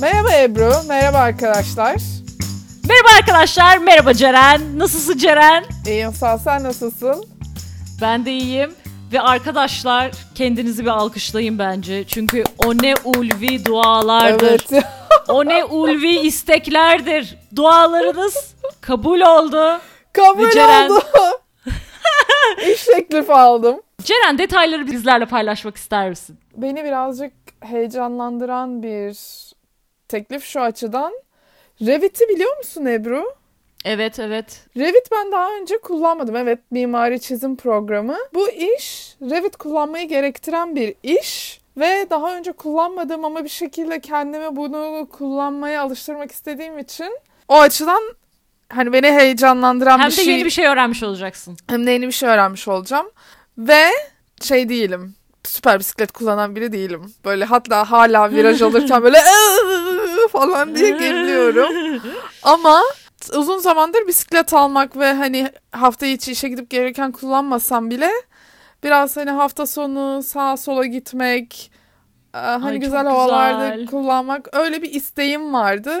Merhaba 0.00 0.34
Ebru, 0.34 0.72
merhaba 0.88 1.18
arkadaşlar. 1.18 1.96
Merhaba 2.88 3.08
arkadaşlar, 3.18 3.78
merhaba 3.78 4.14
Ceren. 4.14 4.78
Nasılsın 4.78 5.18
Ceren? 5.18 5.64
İyiyim 5.86 6.12
sağ 6.12 6.34
ol, 6.34 6.38
sen 6.38 6.62
nasılsın? 6.64 7.24
Ben 8.02 8.24
de 8.24 8.32
iyiyim. 8.32 8.74
Ve 9.12 9.20
arkadaşlar 9.20 10.10
kendinizi 10.34 10.82
bir 10.84 10.90
alkışlayın 10.90 11.58
bence. 11.58 12.04
Çünkü 12.06 12.44
o 12.66 12.74
ne 12.74 12.94
ulvi 13.04 13.64
dualardır. 13.64 14.66
Evet. 14.72 14.84
O 15.28 15.44
ne 15.44 15.64
ulvi 15.64 16.18
isteklerdir. 16.18 17.38
Dualarınız 17.56 18.54
kabul 18.80 19.20
oldu. 19.20 19.80
Kabul 20.12 20.46
Ve 20.46 20.50
Ceren- 20.50 20.90
oldu. 20.90 21.02
İş 22.74 22.84
teklifi 22.84 23.32
aldım. 23.32 23.80
Ceren 24.04 24.38
detayları 24.38 24.86
bizlerle 24.86 25.26
paylaşmak 25.26 25.76
ister 25.76 26.08
misin? 26.08 26.38
Beni 26.56 26.84
birazcık 26.84 27.32
heyecanlandıran 27.60 28.82
bir 28.82 29.16
teklif 30.10 30.44
şu 30.44 30.60
açıdan. 30.60 31.12
Revit'i 31.86 32.28
biliyor 32.28 32.56
musun 32.58 32.86
Ebru? 32.86 33.34
Evet 33.84 34.18
evet. 34.18 34.60
Revit 34.76 35.12
ben 35.12 35.32
daha 35.32 35.54
önce 35.54 35.78
kullanmadım. 35.78 36.36
Evet 36.36 36.58
mimari 36.70 37.20
çizim 37.20 37.56
programı. 37.56 38.16
Bu 38.34 38.48
iş 38.50 39.16
Revit 39.22 39.56
kullanmayı 39.56 40.08
gerektiren 40.08 40.76
bir 40.76 40.94
iş. 41.02 41.60
Ve 41.76 42.06
daha 42.10 42.36
önce 42.36 42.52
kullanmadığım 42.52 43.24
ama 43.24 43.44
bir 43.44 43.48
şekilde 43.48 44.00
kendimi 44.00 44.56
bunu 44.56 45.08
kullanmaya 45.12 45.82
alıştırmak 45.82 46.32
istediğim 46.32 46.78
için 46.78 47.18
o 47.48 47.60
açıdan 47.60 48.02
hani 48.68 48.92
beni 48.92 49.06
heyecanlandıran 49.06 49.98
Hem 49.98 50.06
bir 50.10 50.16
de 50.16 50.22
şey 50.22 50.34
yeni 50.34 50.44
bir 50.44 50.50
şey 50.50 50.66
öğrenmiş 50.66 51.02
olacaksın. 51.02 51.56
hem 51.68 51.86
de 51.86 51.90
yeni 51.90 52.06
bir 52.06 52.12
şey 52.12 52.28
öğrenmiş 52.28 52.68
olacağım. 52.68 53.06
Ve 53.58 53.84
şey 54.42 54.68
değilim. 54.68 55.14
Süper 55.44 55.78
bisiklet 55.78 56.12
kullanan 56.12 56.56
biri 56.56 56.72
değilim. 56.72 57.12
Böyle 57.24 57.44
hatta 57.44 57.90
hala 57.90 58.30
viraj 58.30 58.62
alırken 58.68 59.02
böyle 59.02 59.18
falan 60.32 60.74
diye 60.76 60.90
geriliyorum. 60.90 62.00
Ama 62.42 62.80
uzun 63.36 63.58
zamandır 63.58 64.06
bisiklet 64.06 64.54
almak 64.54 64.96
ve 64.96 65.12
hani 65.12 65.50
hafta 65.72 66.06
içi 66.06 66.32
işe 66.32 66.48
gidip 66.48 66.70
gelirken 66.70 67.12
kullanmasam 67.12 67.90
bile 67.90 68.10
biraz 68.84 69.16
hani 69.16 69.30
hafta 69.30 69.66
sonu 69.66 70.22
sağa 70.22 70.56
sola 70.56 70.86
gitmek, 70.86 71.70
e, 72.34 72.38
hani 72.38 72.70
Ay, 72.70 72.78
güzel 72.78 73.06
havalarda 73.06 73.68
güzel. 73.68 73.86
kullanmak 73.86 74.48
öyle 74.56 74.82
bir 74.82 74.90
isteğim 74.94 75.52
vardı. 75.54 75.98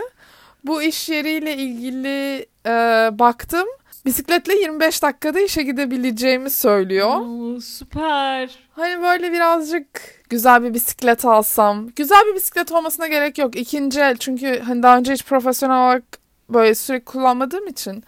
Bu 0.64 0.82
iş 0.82 1.08
yeriyle 1.08 1.56
ilgili 1.56 2.46
e, 2.66 2.70
baktım. 3.18 3.66
Bisikletle 4.04 4.54
25 4.54 5.02
dakikada 5.02 5.40
işe 5.40 5.62
gidebileceğimi 5.62 6.50
söylüyor. 6.50 7.10
Oo, 7.20 7.60
süper. 7.60 8.50
Hani 8.76 9.02
böyle 9.02 9.32
birazcık 9.32 10.19
güzel 10.30 10.62
bir 10.62 10.74
bisiklet 10.74 11.24
alsam. 11.24 11.88
Güzel 11.96 12.22
bir 12.30 12.34
bisiklet 12.34 12.72
olmasına 12.72 13.06
gerek 13.06 13.38
yok. 13.38 13.56
İkinci 13.56 14.00
el 14.00 14.16
çünkü 14.16 14.60
hani 14.60 14.82
daha 14.82 14.98
önce 14.98 15.12
hiç 15.12 15.24
profesyonel 15.24 15.76
olarak 15.76 16.02
böyle 16.50 16.74
sürekli 16.74 17.04
kullanmadığım 17.04 17.66
için. 17.66 18.04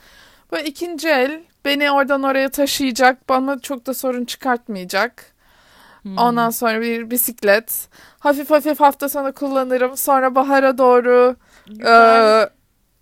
Böyle 0.53 0.65
ikinci 0.65 1.09
el 1.09 1.41
beni 1.65 1.91
oradan 1.91 2.23
oraya 2.23 2.48
taşıyacak. 2.48 3.28
Bana 3.28 3.59
çok 3.59 3.87
da 3.87 3.95
sorun 3.95 4.25
çıkartmayacak. 4.25 5.33
Hmm. 6.03 6.19
Ondan 6.19 6.50
sonra 6.50 6.81
bir 6.81 7.11
bisiklet. 7.11 7.89
Hafif 8.19 8.50
hafif 8.50 8.81
hafta 8.81 9.09
sonu 9.09 9.33
kullanırım. 9.33 9.97
Sonra 9.97 10.34
bahara 10.34 10.78
doğru 10.78 11.37
Güzel. 11.67 12.43
ee, 12.43 12.50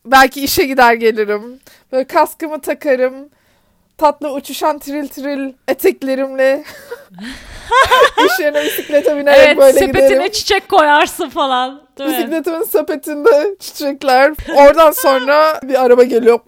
belki 0.05 0.41
işe 0.41 0.65
gider 0.65 0.95
gelirim. 0.95 1.61
Böyle 1.93 2.05
kaskımı 2.05 2.61
takarım. 2.61 3.15
Tatlı 4.01 4.33
uçuşan 4.33 4.79
tril 4.79 5.09
tril 5.09 5.53
eteklerimle 5.69 6.65
iş 8.27 8.41
yerine 8.41 8.65
bisiklete 8.65 9.17
binerek 9.17 9.41
evet 9.47 9.59
böyle 9.59 9.73
sepetine 9.73 10.09
giderim. 10.09 10.31
çiçek 10.31 10.69
koyarsın 10.69 11.29
falan. 11.29 11.83
Değil 11.99 12.11
mi? 12.11 12.17
Bisikletimin 12.17 12.63
sepetinde 12.63 13.57
çiçekler. 13.59 14.33
Oradan 14.57 14.91
sonra 14.91 15.61
bir 15.63 15.85
araba 15.85 16.03
geliyor. 16.03 16.41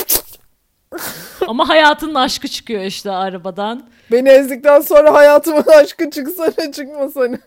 Ama 1.46 1.68
hayatının 1.68 2.14
aşkı 2.14 2.48
çıkıyor 2.48 2.82
işte 2.82 3.10
arabadan. 3.10 3.82
Beni 4.12 4.28
ezdikten 4.28 4.80
sonra 4.80 5.14
hayatımın 5.14 5.64
aşkı 5.66 6.10
çıksa 6.10 6.52
ne 6.58 6.72
çıkmasa 6.72 7.26
ne. 7.26 7.38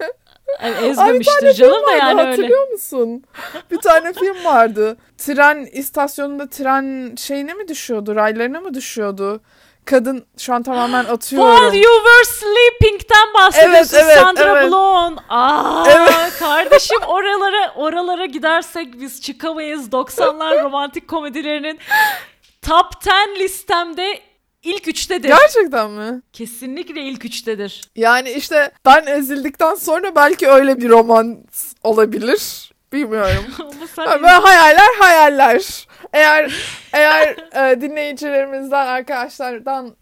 Yani 0.64 0.88
ezmemiştir 0.88 1.54
canım 1.54 1.74
da 1.74 1.82
vardı 1.82 1.98
yani 2.00 2.22
öyle. 2.22 2.30
hatırlıyor 2.30 2.68
musun? 2.68 3.24
Bir 3.72 3.78
tane 3.78 4.14
film 4.14 4.46
vardı. 4.46 4.98
Tren 5.18 5.68
istasyonunda 5.72 6.50
tren 6.50 7.16
şeyine 7.16 7.54
mi 7.54 7.68
düşüyordu? 7.68 8.16
Raylarına 8.16 8.60
mı 8.60 8.74
düşüyordu? 8.74 9.42
Kadın 9.86 10.26
şu 10.38 10.54
an 10.54 10.64
tamamen 10.64 11.02
While 11.02 11.14
atıyorum. 11.14 11.74
you 11.74 11.94
were 12.04 12.26
sleeping'ten 12.26 13.34
bahsediyorsun 13.34 13.98
Evet, 13.98 14.06
evet, 14.06 14.20
Sandra 14.20 14.62
evet. 14.62 14.74
Aa 15.30 15.86
Evet. 15.88 16.34
kardeşim 16.40 17.02
oralara 17.08 17.74
oralara 17.76 18.26
gidersek 18.26 19.02
biz 19.02 19.22
çıkamayız. 19.22 19.88
90'lar 19.88 20.64
romantik 20.64 21.08
komedilerinin 21.08 21.80
top 22.62 22.86
10 23.30 23.40
listemde 23.40 24.20
ilk 24.64 24.88
üçtedir. 24.88 25.28
Gerçekten 25.30 25.92
mi? 25.92 26.22
Kesinlikle 26.34 27.02
ilk 27.02 27.26
üçtedir. 27.26 27.82
Yani 27.96 28.32
işte 28.32 28.72
ben 28.86 29.06
ezildikten 29.06 29.76
sonra 29.76 30.16
belki 30.16 30.48
öyle 30.48 30.78
bir 30.78 30.90
roman 30.90 31.38
olabilir. 31.84 32.72
Bilmiyorum. 32.94 33.46
Ama 33.60 33.88
sen 33.96 34.06
Böyle 34.06 34.28
hayaller 34.28 34.96
hayaller. 35.00 35.88
Eğer 36.16 36.54
eğer 36.94 37.36
e, 37.72 37.82
dinleyicilerimizden 37.82 38.88
arkadaşlardan 38.88 39.96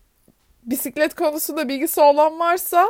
bisiklet 0.63 1.15
konusunda 1.15 1.69
bilgisi 1.69 2.01
olan 2.01 2.39
varsa 2.39 2.87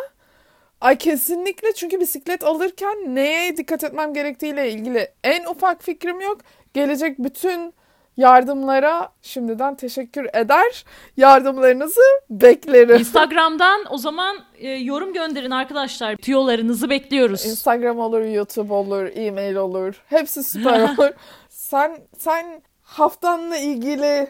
ay 0.81 0.97
kesinlikle 0.97 1.73
çünkü 1.73 1.99
bisiklet 1.99 2.43
alırken 2.43 3.15
neye 3.15 3.57
dikkat 3.57 3.83
etmem 3.83 4.13
gerektiğiyle 4.13 4.71
ilgili 4.71 5.07
en 5.23 5.45
ufak 5.45 5.83
fikrim 5.83 6.21
yok. 6.21 6.37
Gelecek 6.73 7.19
bütün 7.19 7.73
yardımlara 8.17 9.09
şimdiden 9.21 9.75
teşekkür 9.75 10.27
eder. 10.33 10.85
Yardımlarınızı 11.17 12.01
beklerim. 12.29 12.99
Instagram'dan 12.99 13.85
o 13.89 13.97
zaman 13.97 14.37
e, 14.55 14.69
yorum 14.69 15.13
gönderin 15.13 15.51
arkadaşlar. 15.51 16.15
Tüyolarınızı 16.15 16.89
bekliyoruz. 16.89 17.45
Instagram 17.45 17.99
olur, 17.99 18.21
YouTube 18.21 18.73
olur, 18.73 19.09
e-mail 19.15 19.55
olur. 19.55 20.01
Hepsi 20.07 20.43
süper 20.43 20.79
olur. 20.79 21.11
sen 21.49 21.97
sen 22.17 22.61
haftanla 22.93 23.57
ilgili 23.57 24.27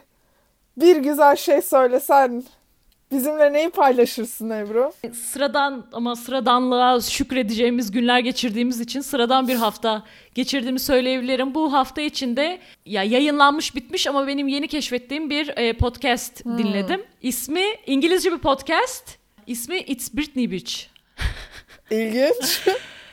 bir 0.77 0.95
güzel 0.95 1.35
şey 1.35 1.61
söylesen 1.61 2.43
bizimle 3.11 3.53
neyi 3.53 3.69
paylaşırsın 3.69 4.49
Ebru? 4.49 4.91
Sıradan 5.13 5.87
ama 5.93 6.15
sıradanlığa 6.15 7.01
şükredeceğimiz 7.01 7.91
günler 7.91 8.19
geçirdiğimiz 8.19 8.79
için 8.79 9.01
sıradan 9.01 9.47
bir 9.47 9.55
hafta 9.55 10.03
geçirdiğimi 10.35 10.79
söyleyebilirim. 10.79 11.55
Bu 11.55 11.73
hafta 11.73 12.01
içinde 12.01 12.59
ya 12.85 13.03
yayınlanmış 13.03 13.75
bitmiş 13.75 14.07
ama 14.07 14.27
benim 14.27 14.47
yeni 14.47 14.67
keşfettiğim 14.67 15.29
bir 15.29 15.57
e, 15.57 15.73
podcast 15.73 16.45
dinledim. 16.45 17.03
İsmi 17.21 17.63
İngilizce 17.85 18.31
bir 18.31 18.39
podcast. 18.39 19.17
İsmi 19.47 19.77
It's 19.77 20.13
Britney 20.13 20.51
Bitch. 20.51 20.73
İlginç. 21.91 22.67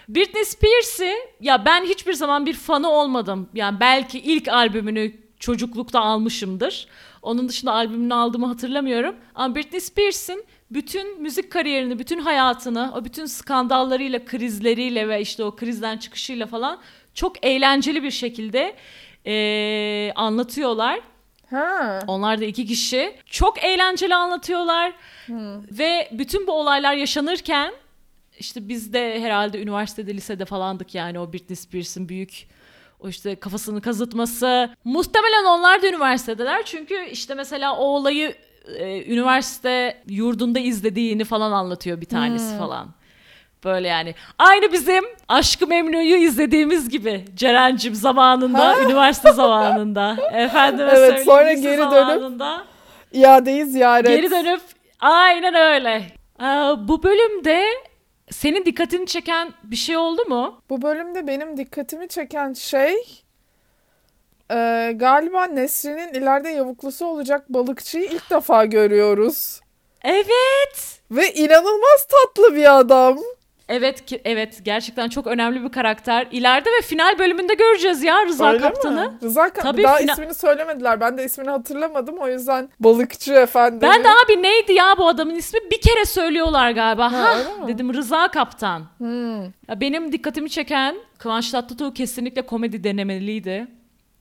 Britney 0.09 0.44
Spears'i 0.44 1.15
ya 1.41 1.65
ben 1.65 1.84
hiçbir 1.84 2.12
zaman 2.12 2.47
bir 2.47 2.55
fanı 2.55 2.91
olmadım. 2.91 3.49
Yani 3.55 3.81
belki 3.81 4.19
ilk 4.19 4.49
albümünü 4.49 5.30
çocuklukta 5.41 6.01
almışımdır. 6.01 6.87
Onun 7.23 7.49
dışında 7.49 7.73
albümünü 7.73 8.15
aldığımı 8.15 8.47
hatırlamıyorum. 8.47 9.17
Ama 9.34 9.55
Britney 9.55 9.81
Spears'in 9.81 10.45
bütün 10.71 11.23
müzik 11.23 11.53
kariyerini, 11.53 11.99
bütün 11.99 12.21
hayatını, 12.21 12.93
o 12.97 13.05
bütün 13.05 13.27
skandallarıyla, 13.27 14.25
krizleriyle 14.25 15.09
ve 15.09 15.21
işte 15.21 15.45
o 15.45 15.56
krizden 15.56 15.97
çıkışıyla 15.99 16.47
falan 16.47 16.78
çok 17.15 17.47
eğlenceli 17.47 18.03
bir 18.03 18.11
şekilde 18.11 18.75
eee, 19.25 20.12
anlatıyorlar. 20.15 21.01
ha. 21.51 21.99
Onlar 22.07 22.41
da 22.41 22.45
iki 22.45 22.67
kişi. 22.67 23.17
Çok 23.27 23.65
eğlenceli 23.65 24.15
anlatıyorlar. 24.15 24.93
Ve 25.78 26.09
bütün 26.13 26.47
bu 26.47 26.53
olaylar 26.53 26.95
yaşanırken 26.95 27.72
işte 28.39 28.69
biz 28.69 28.92
de 28.92 29.21
herhalde 29.21 29.63
üniversitede, 29.63 30.15
lisede 30.15 30.45
falandık 30.45 30.95
yani 30.95 31.19
o 31.19 31.33
Britney 31.33 31.57
Spears'ın 31.57 32.09
büyük 32.09 32.48
o 33.01 33.09
işte 33.09 33.37
kafasını 33.37 33.81
kazıtması. 33.81 34.71
Muhtemelen 34.85 35.45
onlar 35.45 35.83
da 35.83 35.87
üniversitedeler. 35.89 36.63
Çünkü 36.65 37.05
işte 37.11 37.35
mesela 37.35 37.77
o 37.77 37.85
olayı 37.85 38.35
e, 38.79 39.13
üniversite 39.13 40.03
yurdunda 40.09 40.59
izlediğini 40.59 41.25
falan 41.25 41.53
anlatıyor 41.53 42.01
bir 42.01 42.07
tanesi 42.07 42.59
falan. 42.59 42.89
Böyle 43.65 43.89
yani. 43.89 44.15
Aynı 44.39 44.73
bizim 44.73 45.05
Aşkı 45.29 45.67
Memnu'yu 45.67 46.17
izlediğimiz 46.17 46.89
gibi 46.89 47.25
Ceren'cim 47.35 47.95
zamanında, 47.95 48.59
Ha. 48.69 48.75
üniversite 48.85 49.33
zamanında. 49.33 50.17
Efendime 50.33 50.93
Evet, 50.97 51.25
sonra 51.25 51.53
geri 51.53 51.65
dönüp 51.65 51.91
zamanında. 51.91 52.65
İadeyi 53.13 53.65
ziyaret. 53.65 54.09
Geri 54.09 54.31
dönüp 54.31 54.61
aynen 55.01 55.55
öyle. 55.55 56.03
Aa, 56.39 56.89
bu 56.89 57.03
bölümde 57.03 57.65
senin 58.30 58.65
dikkatini 58.65 59.06
çeken 59.06 59.53
bir 59.62 59.77
şey 59.77 59.97
oldu 59.97 60.22
mu? 60.28 60.62
Bu 60.71 60.82
bölümde 60.82 61.27
benim 61.27 61.56
dikkatimi 61.56 62.09
çeken 62.09 62.53
şey 62.53 62.94
e, 64.50 64.92
galiba 64.97 65.44
Nesrin'in 65.44 66.15
ileride 66.15 66.48
yavuklusu 66.48 67.06
olacak 67.06 67.48
balıkçıyı 67.48 68.04
ilk 68.04 68.30
defa 68.30 68.65
görüyoruz. 68.65 69.60
Evet. 70.04 71.00
Ve 71.10 71.34
inanılmaz 71.34 72.06
tatlı 72.09 72.56
bir 72.56 72.78
adam. 72.78 73.18
Evet 73.71 74.07
ki 74.07 74.21
evet 74.25 74.61
gerçekten 74.65 75.09
çok 75.09 75.27
önemli 75.27 75.65
bir 75.65 75.69
karakter. 75.69 76.27
İleride 76.31 76.69
ve 76.78 76.83
final 76.83 77.19
bölümünde 77.19 77.55
göreceğiz 77.55 78.03
ya 78.03 78.27
Rıza 78.27 78.49
Öyle 78.51 78.59
Kaptan'ı. 78.63 79.11
mi? 79.11 79.19
Rıza 79.22 79.45
Kaptan. 79.45 79.63
Tabii 79.72 79.83
Daha 79.83 80.01
fina- 80.01 80.13
ismini 80.13 80.34
söylemediler. 80.34 81.01
Ben 81.01 81.19
de 81.19 81.25
ismini 81.25 81.51
hatırlamadım. 81.51 82.19
O 82.19 82.28
yüzden 82.28 82.69
balıkçı 82.81 83.33
efendi. 83.34 83.81
Ben 83.83 84.05
de 84.05 84.09
abi 84.09 84.43
neydi 84.43 84.72
ya 84.72 84.95
bu 84.99 85.09
adamın 85.09 85.34
ismi? 85.34 85.61
Bir 85.71 85.81
kere 85.81 86.05
söylüyorlar 86.05 86.71
galiba. 86.71 87.13
Ha, 87.13 87.19
Ha, 87.22 87.69
dedim 87.69 87.95
Rıza 87.95 88.28
Kaptan. 88.28 88.83
Hmm. 88.99 89.43
Ya 89.45 89.81
benim 89.81 90.13
dikkatimi 90.13 90.51
çeken 90.51 90.97
Kıvanç 91.19 91.51
Tatlıtuğ 91.51 91.95
kesinlikle 91.95 92.43
komedi 92.43 92.84
denemeliydi. 92.84 93.66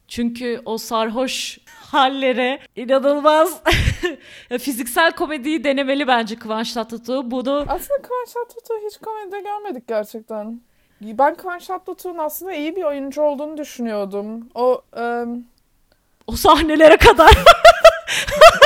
Çünkü 0.09 0.61
o 0.65 0.77
sarhoş 0.77 1.59
hallere 1.91 2.59
inanılmaz 2.75 3.61
fiziksel 4.59 5.11
komediyi 5.11 5.63
denemeli 5.63 6.07
bence 6.07 6.35
Kıvanç 6.35 6.73
Tatlıtuğ. 6.73 7.31
Bunu 7.31 7.65
Aslında 7.69 8.01
Kıvanç 8.01 8.33
Tatlıtuğ'u 8.33 8.88
hiç 8.88 8.97
komedide 8.97 9.39
görmedik 9.39 9.88
gerçekten. 9.88 10.61
Ben 11.01 11.35
Kıvanç 11.35 11.67
Tatlıtuğ'un 11.67 12.17
aslında 12.17 12.53
iyi 12.53 12.75
bir 12.75 12.83
oyuncu 12.83 13.21
olduğunu 13.21 13.57
düşünüyordum. 13.57 14.50
O 14.56 14.81
em, 14.97 15.45
o 16.27 16.35
sahnelere 16.35 16.97
kadar 16.97 17.29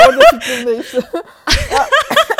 orada 0.08 0.20
fikrim 0.30 0.66
değişti. 0.66 1.00
Ya- 1.72 1.88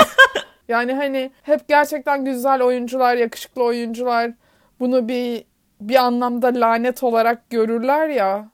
yani 0.69 0.93
hani 0.95 1.31
hep 1.43 1.69
gerçekten 1.69 2.25
güzel 2.25 2.63
oyuncular, 2.63 3.17
yakışıklı 3.17 3.63
oyuncular 3.63 4.31
bunu 4.81 5.09
bir 5.09 5.45
bir 5.81 5.97
anlamda 5.97 6.47
lanet 6.55 7.03
olarak 7.03 7.51
görürler 7.51 8.09
ya. 8.09 8.49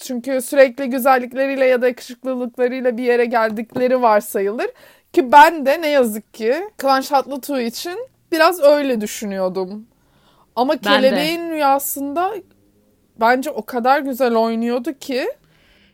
Çünkü 0.00 0.42
sürekli 0.42 0.90
güzellikleriyle 0.90 1.66
ya 1.66 1.82
da 1.82 1.88
yakışıklılıklarıyla 1.88 2.96
bir 2.96 3.02
yere 3.02 3.24
geldikleri 3.24 4.02
varsayılır. 4.02 4.66
Ki 5.12 5.32
ben 5.32 5.66
de 5.66 5.82
ne 5.82 5.88
yazık 5.88 6.34
ki 6.34 6.54
Kıvanç 6.76 7.08
Tatlıtuğ 7.08 7.60
için 7.60 7.98
biraz 8.32 8.60
öyle 8.60 9.00
düşünüyordum. 9.00 9.86
Ama 10.56 10.72
Ben 10.72 10.78
de. 10.78 10.82
Kelebeğin 10.82 11.50
Rüyası'nda 11.50 12.34
bence 13.20 13.50
o 13.50 13.64
kadar 13.64 14.00
güzel 14.00 14.34
oynuyordu 14.34 14.98
ki. 14.98 15.26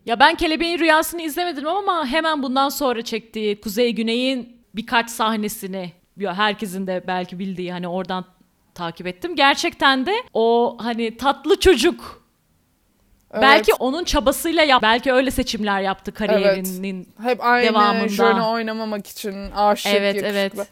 Ya 0.06 0.20
ben 0.20 0.34
Kelebeğin 0.34 0.78
Rüyası'nı 0.78 1.22
izlemedim 1.22 1.66
ama 1.66 2.06
hemen 2.06 2.42
bundan 2.42 2.68
sonra 2.68 3.02
çektiği 3.02 3.60
Kuzey 3.60 3.94
Güney'in 3.94 4.56
birkaç 4.74 5.10
sahnesini 5.10 5.92
herkesin 6.18 6.86
de 6.86 7.04
belki 7.06 7.38
bildiği 7.38 7.72
hani 7.72 7.88
oradan 7.88 8.24
takip 8.74 9.06
ettim. 9.06 9.36
Gerçekten 9.36 10.06
de 10.06 10.14
o 10.34 10.76
hani 10.80 11.16
tatlı 11.16 11.60
çocuk 11.60 12.21
Evet, 13.32 13.42
belki 13.42 13.74
onun 13.74 14.04
çabasıyla 14.04 14.62
yap 14.62 14.82
belki 14.82 15.12
öyle 15.12 15.30
seçimler 15.30 15.80
yaptı 15.80 16.14
kariyerinin. 16.14 17.08
hep 17.22 17.44
aynı 17.44 17.66
devamında. 17.68 18.08
jönü 18.08 18.40
oynamamak 18.40 19.06
için 19.06 19.50
aşık, 19.50 19.92
Evet 19.94 20.14
yakışıklı. 20.16 20.38
evet. 20.38 20.68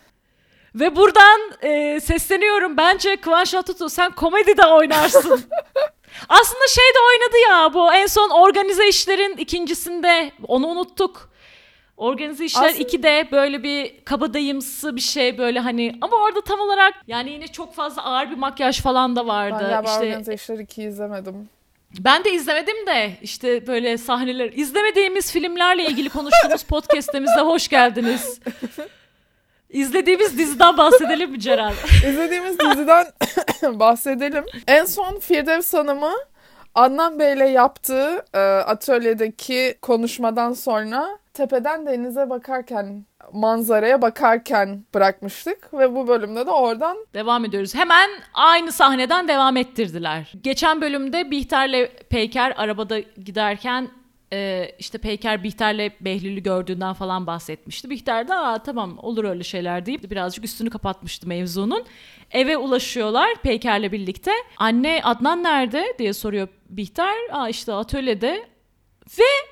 Ve 0.75 0.97
buradan 0.97 1.41
e, 1.63 2.01
sesleniyorum. 2.01 2.77
Bence 2.77 3.17
Kıvanç 3.17 3.51
Tatlıtuğ 3.51 3.89
sen 3.89 4.11
komedide 4.11 4.67
oynarsın. 4.67 5.23
Aslında 6.29 6.67
şey 6.69 6.85
de 6.85 6.99
oynadı 7.11 7.37
ya 7.51 7.75
bu 7.75 7.93
en 7.95 8.07
son 8.07 8.31
organize 8.31 8.89
işlerin 8.89 9.37
ikincisinde 9.37 10.33
onu 10.49 10.67
unuttuk. 10.67 11.31
Organize 11.97 12.45
işler 12.45 12.69
Aslında- 12.69 12.83
2'de 12.89 13.29
böyle 13.33 13.63
bir 13.63 14.05
kabadayımsı 14.05 14.97
bir 14.97 15.01
şey 15.01 15.39
böyle 15.39 15.61
hani 15.61 15.99
ama 16.01 16.17
orada 16.17 16.41
tam 16.41 16.61
olarak 16.61 16.95
yani 17.07 17.31
yine 17.31 17.49
çok 17.49 17.75
fazla 17.75 18.05
ağır 18.05 18.31
bir 18.31 18.37
makyaj 18.37 18.81
falan 18.81 19.17
da 19.17 19.21
Ben 19.21 19.29
vardı. 19.29 19.67
galiba 19.71 19.91
işte 19.91 20.01
Organize 20.07 20.35
İşleri 20.35 20.63
2'yi 20.63 20.89
izlemedim. 20.89 21.49
Ben 21.99 22.25
de 22.25 22.33
izlemedim 22.33 22.87
de 22.87 23.13
işte 23.23 23.67
böyle 23.67 23.99
sahneler 23.99 24.53
izlemediğimiz 24.53 25.33
filmlerle 25.33 25.85
ilgili 25.85 26.09
konuştuğumuz 26.09 26.63
podcast'imizde 26.69 27.41
hoş 27.41 27.69
geldiniz. 27.69 28.41
İzlediğimiz 29.71 30.39
diziden 30.39 30.77
bahsedelim 30.77 31.31
mi 31.31 31.41
Ceren? 31.41 31.73
İzlediğimiz 32.09 32.59
diziden 32.59 33.07
bahsedelim. 33.63 34.45
En 34.69 34.85
son 34.85 35.19
Firdevs 35.19 35.75
Hanım'ı 35.75 36.15
Adnan 36.75 37.19
Bey'le 37.19 37.53
yaptığı 37.53 38.25
e, 38.35 38.39
atölyedeki 38.41 39.79
konuşmadan 39.83 40.53
sonra 40.53 41.19
tepeden 41.35 41.87
denize 41.87 42.31
bakarken, 42.31 43.05
manzaraya 43.33 44.03
bakarken 44.03 44.85
bırakmıştık. 44.95 45.75
Ve 45.75 45.95
bu 45.95 46.09
bölümde 46.09 46.47
de 46.47 46.51
oradan 46.51 46.97
Devam 47.15 47.45
ediyoruz. 47.45 47.75
Hemen 47.75 48.11
aynı 48.35 48.73
sahneden 48.73 49.29
devam 49.29 49.57
ettirdiler. 49.57 50.33
Geçen 50.43 50.81
bölümde 50.81 51.31
Bihter'le 51.31 51.89
Peyker 52.11 52.55
arabada 52.57 52.99
giderken 52.99 53.89
e, 54.33 54.71
işte 54.79 54.99
Peyker 54.99 55.43
Bihter'le 55.43 55.91
Behlül'ü 56.01 56.41
gördüğünden 56.41 56.93
falan 56.93 57.27
bahsetmişti. 57.27 57.91
Bihter 57.91 58.29
de 58.29 58.35
Aa, 58.35 58.59
tamam 58.59 58.99
olur 58.99 59.25
öyle 59.25 59.43
şeyler 59.43 59.87
deyip 59.87 60.11
birazcık 60.11 60.45
üstünü 60.45 60.71
kapatmıştı 60.71 61.29
mevzunun. 61.29 61.85
Eve 62.31 62.57
ulaşıyorlar 62.57 63.35
Peyker'le 63.43 63.93
birlikte. 63.93 64.31
Anne 64.57 65.01
Adnan 65.05 65.43
nerede 65.43 65.95
diye 65.99 66.13
soruyor 66.13 66.49
Bihter. 66.69 67.15
Aa 67.33 67.49
işte 67.49 67.73
atölyede. 67.73 68.49
Ve 69.19 69.50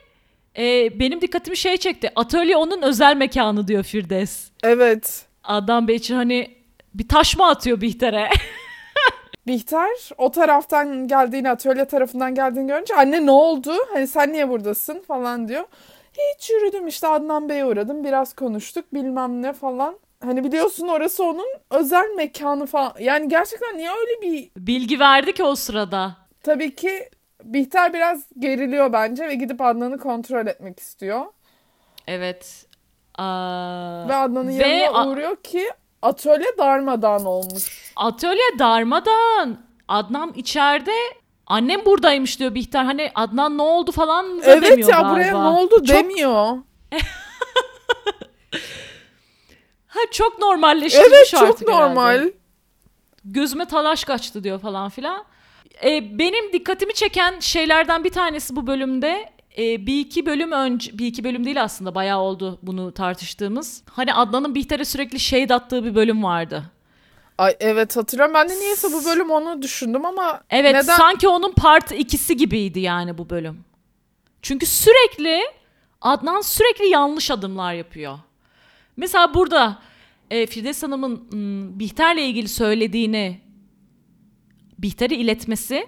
e, 0.59 0.99
benim 1.01 1.21
dikkatimi 1.21 1.57
şey 1.57 1.77
çekti. 1.77 2.13
Atölye 2.17 2.57
onun 2.57 2.83
özel 2.83 3.17
mekanı 3.17 3.69
diyor 3.69 3.83
Firdevs. 3.83 4.49
evet 4.63 5.27
Adnan 5.45 5.89
Bey 5.89 5.97
için 5.97 6.15
hani 6.15 6.51
bir 6.95 7.09
taş 7.09 7.37
mı 7.37 7.47
atıyor 7.47 7.81
Bihter'e? 7.81 8.29
Bihter 9.47 10.11
o 10.19 10.31
taraftan 10.31 11.09
geldiğini, 11.09 11.51
atölye 11.51 11.85
tarafından 11.85 12.35
geldiğini 12.35 12.67
görünce 12.67 12.95
anne 12.95 13.27
ne 13.27 13.31
oldu? 13.31 13.73
Hani 13.93 14.07
sen 14.07 14.33
niye 14.33 14.49
buradasın 14.49 15.01
falan 15.01 15.49
diyor. 15.49 15.65
Hiç 16.13 16.51
yürüdüm 16.51 16.87
işte 16.87 17.07
Adnan 17.07 17.49
Bey'e 17.49 17.65
uğradım. 17.65 18.05
Biraz 18.05 18.33
konuştuk 18.33 18.95
bilmem 18.95 19.43
ne 19.43 19.53
falan. 19.53 19.99
Hani 20.25 20.45
biliyorsun 20.45 20.89
orası 20.89 21.25
onun 21.25 21.47
özel 21.71 22.11
mekanı 22.17 22.67
falan. 22.67 22.93
Yani 23.01 23.29
gerçekten 23.29 23.79
niye 23.79 23.91
öyle 23.91 24.23
bir... 24.23 24.51
Bilgi 24.57 25.01
verdi 25.01 25.33
ki 25.33 25.45
o 25.45 25.55
sırada. 25.55 26.17
Tabii 26.43 26.75
ki 26.75 27.09
Bihter 27.45 27.93
biraz 27.93 28.23
geriliyor 28.39 28.93
bence 28.93 29.29
ve 29.29 29.35
gidip 29.35 29.61
Adnan'ı 29.61 29.99
kontrol 29.99 30.47
etmek 30.47 30.81
istiyor. 30.81 31.27
Evet. 32.07 32.67
Aa, 33.19 34.09
Ve 34.09 34.15
Adnan'ın 34.15 34.59
Ve 34.59 34.67
yanına 34.69 35.09
uğruyor 35.09 35.37
ki 35.37 35.71
atölye 36.03 36.59
darmadağın 36.59 37.25
olmuş. 37.25 37.93
atölye 37.97 38.59
darmadan. 38.59 39.59
Adnan 39.89 40.33
içeride 40.37 40.93
annem 41.47 41.85
buradaymış 41.85 42.39
diyor 42.41 42.55
Bihter. 42.55 42.85
Hani 42.85 43.11
Adnan 43.15 43.59
ne 43.59 43.63
oldu 43.63 43.93
falan 43.93 44.41
Evet 44.45 44.63
demiyor 44.63 44.89
ya 44.89 45.01
galiba. 45.01 45.11
buraya 45.15 45.31
ne 45.33 45.59
oldu 45.61 45.85
Çok- 45.85 45.97
demiyor. 45.97 46.57
Ha, 49.91 50.01
çok 50.13 50.39
normalleştirmiş 50.39 51.09
Evet 51.13 51.27
çok 51.29 51.43
artık 51.43 51.69
herhalde. 51.69 51.87
normal. 51.95 52.31
Gözüme 53.25 53.65
talaş 53.65 54.05
kaçtı 54.05 54.45
diyor 54.45 54.59
falan 54.59 54.89
filan. 54.89 55.25
Ee, 55.85 56.19
benim 56.19 56.53
dikkatimi 56.53 56.95
çeken 56.95 57.41
şeylerden 57.41 58.05
bir 58.05 58.11
tanesi 58.11 58.57
bu 58.57 58.67
bölümde 58.67 59.31
e, 59.59 59.87
bir 59.87 60.01
iki 60.01 60.27
bölüm 60.27 60.53
önce 60.53 60.99
bir 60.99 61.07
iki 61.07 61.25
bölüm 61.25 61.45
değil 61.45 61.63
aslında 61.63 61.95
bayağı 61.95 62.19
oldu 62.21 62.59
bunu 62.63 62.95
tartıştığımız. 62.95 63.83
Hani 63.91 64.15
Adnan'ın 64.15 64.55
Bihter'e 64.55 64.85
sürekli 64.85 65.21
shade 65.21 65.55
attığı 65.55 65.85
bir 65.85 65.95
bölüm 65.95 66.25
vardı. 66.25 66.65
Ay 67.39 67.57
evet 67.61 67.97
hatırlıyorum. 67.97 68.35
Ben 68.35 68.49
de 68.49 68.55
niyeyse 68.55 68.89
bu 68.93 69.05
bölüm 69.05 69.31
onu 69.31 69.63
düşündüm 69.63 70.07
ama 70.07 70.41
Evet 70.51 70.75
neden? 70.75 70.97
sanki 70.97 71.29
onun 71.29 71.53
part 71.53 71.93
ikisi 71.93 72.37
gibiydi 72.37 72.81
yani 72.81 73.19
bu 73.19 73.31
bölüm. 73.31 73.65
Çünkü 74.43 74.67
sürekli 74.67 75.41
Adnan 76.01 76.41
sürekli 76.41 76.89
yanlış 76.89 77.31
adımlar 77.31 77.75
yapıyor. 77.75 78.19
Mesela 78.97 79.35
burada 79.35 79.79
e, 80.31 80.47
Firdevs 80.47 80.83
Hanım'ın 80.83 81.29
hmm, 81.31 81.79
Bihter'le 81.79 82.19
ilgili 82.19 82.49
söylediğini 82.49 83.41
Bihter'e 84.79 85.15
iletmesi 85.15 85.87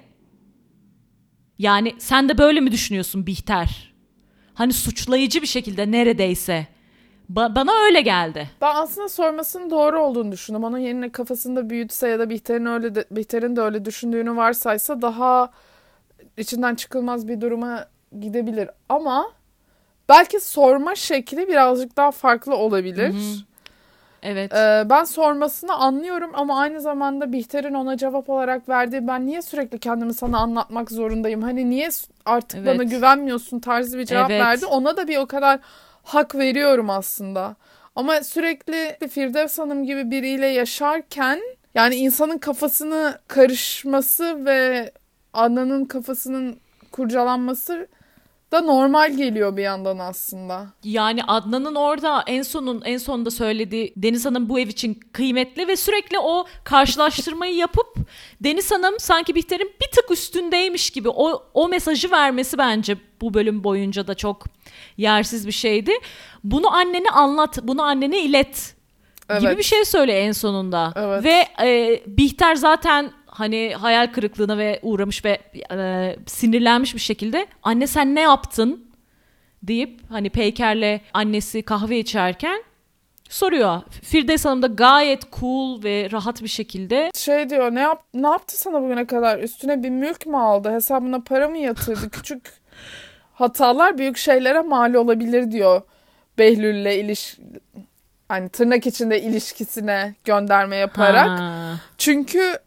yani 1.58 1.94
sen 1.98 2.28
de 2.28 2.38
böyle 2.38 2.60
mi 2.60 2.72
düşünüyorsun 2.72 3.26
Bihter? 3.26 3.94
Hani 4.54 4.72
suçlayıcı 4.72 5.42
bir 5.42 5.46
şekilde 5.46 5.90
neredeyse. 5.90 6.66
Ba- 7.32 7.54
bana 7.54 7.72
öyle 7.84 8.00
geldi. 8.00 8.50
Ben 8.60 8.74
aslında 8.74 9.08
sormasının 9.08 9.70
doğru 9.70 10.00
olduğunu 10.02 10.32
düşündüm. 10.32 10.64
Onun 10.64 10.78
yerine 10.78 11.12
kafasında 11.12 11.70
büyütse 11.70 12.08
ya 12.08 12.18
da 12.18 12.30
Bihter'in 12.30 12.66
öyle 12.66 12.94
de, 12.94 13.04
Bihter'in 13.10 13.56
de 13.56 13.60
öyle 13.60 13.84
düşündüğünü 13.84 14.36
varsaysa 14.36 15.02
daha 15.02 15.50
içinden 16.36 16.74
çıkılmaz 16.74 17.28
bir 17.28 17.40
duruma 17.40 17.86
gidebilir. 18.20 18.70
Ama 18.88 19.32
belki 20.08 20.40
sorma 20.40 20.94
şekli 20.94 21.48
birazcık 21.48 21.96
daha 21.96 22.10
farklı 22.10 22.56
olabilir. 22.56 23.08
Hı 23.08 23.16
hı. 23.16 23.49
Evet. 24.22 24.52
Ee, 24.54 24.86
ben 24.90 25.04
sormasını 25.04 25.74
anlıyorum 25.74 26.30
ama 26.34 26.60
aynı 26.60 26.80
zamanda 26.80 27.32
Bihter'in 27.32 27.74
ona 27.74 27.96
cevap 27.96 28.30
olarak 28.30 28.68
verdiği 28.68 29.06
ben 29.06 29.26
niye 29.26 29.42
sürekli 29.42 29.78
kendimi 29.78 30.14
sana 30.14 30.38
anlatmak 30.38 30.90
zorundayım? 30.90 31.42
Hani 31.42 31.70
niye 31.70 31.88
artık 32.24 32.58
Evet. 32.58 32.74
bana 32.74 32.82
güvenmiyorsun 32.82 33.60
tarzı 33.60 33.98
bir 33.98 34.04
cevap 34.06 34.30
Evet. 34.30 34.42
verdi. 34.42 34.66
Ona 34.66 34.96
da 34.96 35.08
bir 35.08 35.16
o 35.16 35.26
kadar 35.26 35.60
hak 36.02 36.34
veriyorum 36.34 36.90
aslında. 36.90 37.56
Ama 37.96 38.22
sürekli 38.22 39.08
Firdevs 39.08 39.58
Hanım 39.58 39.84
gibi 39.84 40.10
biriyle 40.10 40.46
yaşarken 40.46 41.40
yani 41.74 41.94
insanın 41.94 42.38
kafasını 42.38 43.18
karışması 43.28 44.44
ve 44.44 44.90
Adnan'ın 45.32 45.84
kafasının 45.84 46.56
kurcalanması 46.92 47.88
da 48.52 48.60
normal 48.60 49.16
geliyor 49.16 49.56
bir 49.56 49.62
yandan 49.62 49.98
aslında. 49.98 50.66
Yani 50.84 51.24
Adnan'ın 51.24 51.74
orada 51.74 52.24
en 52.26 52.42
sonun 52.42 52.82
en 52.84 52.98
sonunda 52.98 53.30
söylediği 53.30 53.92
Deniz 53.96 54.26
Hanım 54.26 54.48
bu 54.48 54.60
ev 54.60 54.68
için 54.68 55.00
kıymetli 55.12 55.68
ve 55.68 55.76
sürekli 55.76 56.18
o 56.18 56.46
karşılaştırmayı 56.64 57.54
yapıp 57.54 57.96
Deniz 58.40 58.70
Hanım 58.70 58.94
sanki 58.98 59.34
Bihter'in 59.34 59.72
bir 59.80 59.90
tık 59.90 60.10
üstündeymiş 60.10 60.90
gibi 60.90 61.08
o 61.08 61.42
o 61.54 61.68
mesajı 61.68 62.10
vermesi 62.10 62.58
bence 62.58 62.96
bu 63.20 63.34
bölüm 63.34 63.64
boyunca 63.64 64.06
da 64.06 64.14
çok 64.14 64.44
yersiz 64.96 65.46
bir 65.46 65.52
şeydi. 65.52 65.92
Bunu 66.44 66.74
annene 66.74 67.10
anlat, 67.10 67.58
bunu 67.62 67.82
annene 67.82 68.20
ilet 68.22 68.74
gibi 69.38 69.46
Evet. 69.46 69.58
bir 69.58 69.62
şey 69.62 69.84
söyle 69.84 70.12
en 70.12 70.32
sonunda. 70.32 70.92
Evet. 70.96 71.24
Ve 71.24 71.66
e, 71.66 72.02
Bihter 72.06 72.54
zaten 72.54 73.12
hani 73.40 73.74
hayal 73.74 74.06
kırıklığına 74.06 74.58
ve 74.58 74.78
uğramış 74.82 75.24
ve 75.24 75.38
e, 75.72 76.16
sinirlenmiş 76.26 76.94
bir 76.94 77.00
şekilde 77.00 77.46
anne 77.62 77.86
sen 77.86 78.14
ne 78.14 78.20
yaptın 78.20 78.84
deyip 79.62 80.00
hani 80.10 80.30
Peyker'le 80.30 81.00
annesi 81.14 81.62
kahve 81.62 81.98
içerken 81.98 82.62
soruyor. 83.28 83.82
Firdevs 84.02 84.44
Hanım 84.44 84.62
da 84.62 84.66
gayet 84.66 85.32
cool 85.32 85.82
ve 85.84 86.08
rahat 86.12 86.42
bir 86.42 86.48
şekilde 86.48 87.10
Şey 87.14 87.50
diyor 87.50 87.74
ne 87.74 87.80
yap 87.80 88.02
ne 88.14 88.28
yaptı 88.28 88.58
sana 88.60 88.82
bugüne 88.82 89.06
kadar? 89.06 89.38
Üstüne 89.38 89.82
bir 89.82 89.90
mülk 89.90 90.26
mü 90.26 90.36
aldı? 90.36 90.72
Hesabına 90.72 91.20
para 91.20 91.48
mı 91.48 91.58
yatırdı? 91.58 92.10
Küçük 92.12 92.42
hatalar 93.34 93.98
büyük 93.98 94.16
şeylere 94.16 94.60
mal 94.60 94.94
olabilir 94.94 95.50
diyor. 95.50 95.82
Behlül'le 96.38 96.98
iliş 96.98 97.36
hani 98.28 98.48
tırnak 98.48 98.86
içinde 98.86 99.22
ilişkisine 99.22 100.14
gönderme 100.24 100.76
yaparak. 100.76 101.28
Ha. 101.28 101.74
Çünkü 101.98 102.58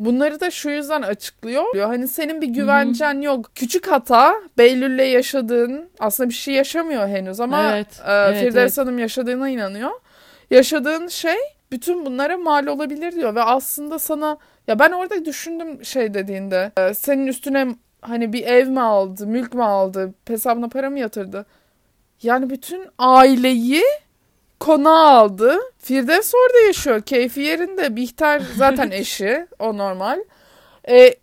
bunları 0.00 0.40
da 0.40 0.50
şu 0.50 0.70
yüzden 0.70 1.02
açıklıyor. 1.02 1.64
Diyor, 1.74 1.86
Hani 1.86 2.08
senin 2.08 2.40
bir 2.42 2.48
güvencen 2.48 3.20
yok. 3.20 3.50
Küçük 3.54 3.86
hata 3.86 4.34
Behlül'le 4.58 5.12
yaşadığın 5.12 5.88
aslında 5.98 6.28
bir 6.28 6.34
şey 6.34 6.54
yaşamıyor 6.54 7.08
henüz 7.08 7.40
ama 7.40 7.72
Evet, 7.72 8.00
e, 8.06 8.12
evet, 8.12 8.38
Firdevs 8.38 8.56
evet. 8.56 8.78
Hanım 8.78 8.98
yaşadığına 8.98 9.48
inanıyor. 9.48 9.90
Yaşadığın 10.50 11.08
şey 11.08 11.36
bütün 11.72 12.06
bunlara 12.06 12.36
mal 12.36 12.66
olabilir 12.66 13.12
diyor 13.12 13.34
ve 13.34 13.42
aslında 13.42 13.98
sana 13.98 14.38
ya 14.66 14.78
ben 14.78 14.92
orada 14.92 15.24
düşündüm 15.24 15.84
şey 15.84 16.14
dediğinde 16.14 16.72
e, 16.76 16.94
senin 16.94 17.26
üstüne 17.26 17.68
hani 18.00 18.32
bir 18.32 18.46
ev 18.46 18.68
mi 18.68 18.80
aldı, 18.80 19.26
mülk 19.26 19.54
mü 19.54 19.62
aldı, 19.62 20.14
hesabına 20.28 20.68
para 20.68 20.90
mı 20.90 20.98
yatırdı? 20.98 21.46
Yani 22.22 22.50
bütün 22.50 22.86
aileyi 22.98 23.82
konağa 24.60 25.08
aldı. 25.08 25.58
Firdevs 25.78 26.32
orada 26.34 26.66
yaşıyor. 26.66 27.02
Keyfi 27.02 27.40
yerinde. 27.40 27.96
Bihter 27.96 28.42
zaten 28.56 28.90
eşi. 28.92 29.46
O 29.58 29.78
normal. 29.78 30.18
E, 30.88 31.14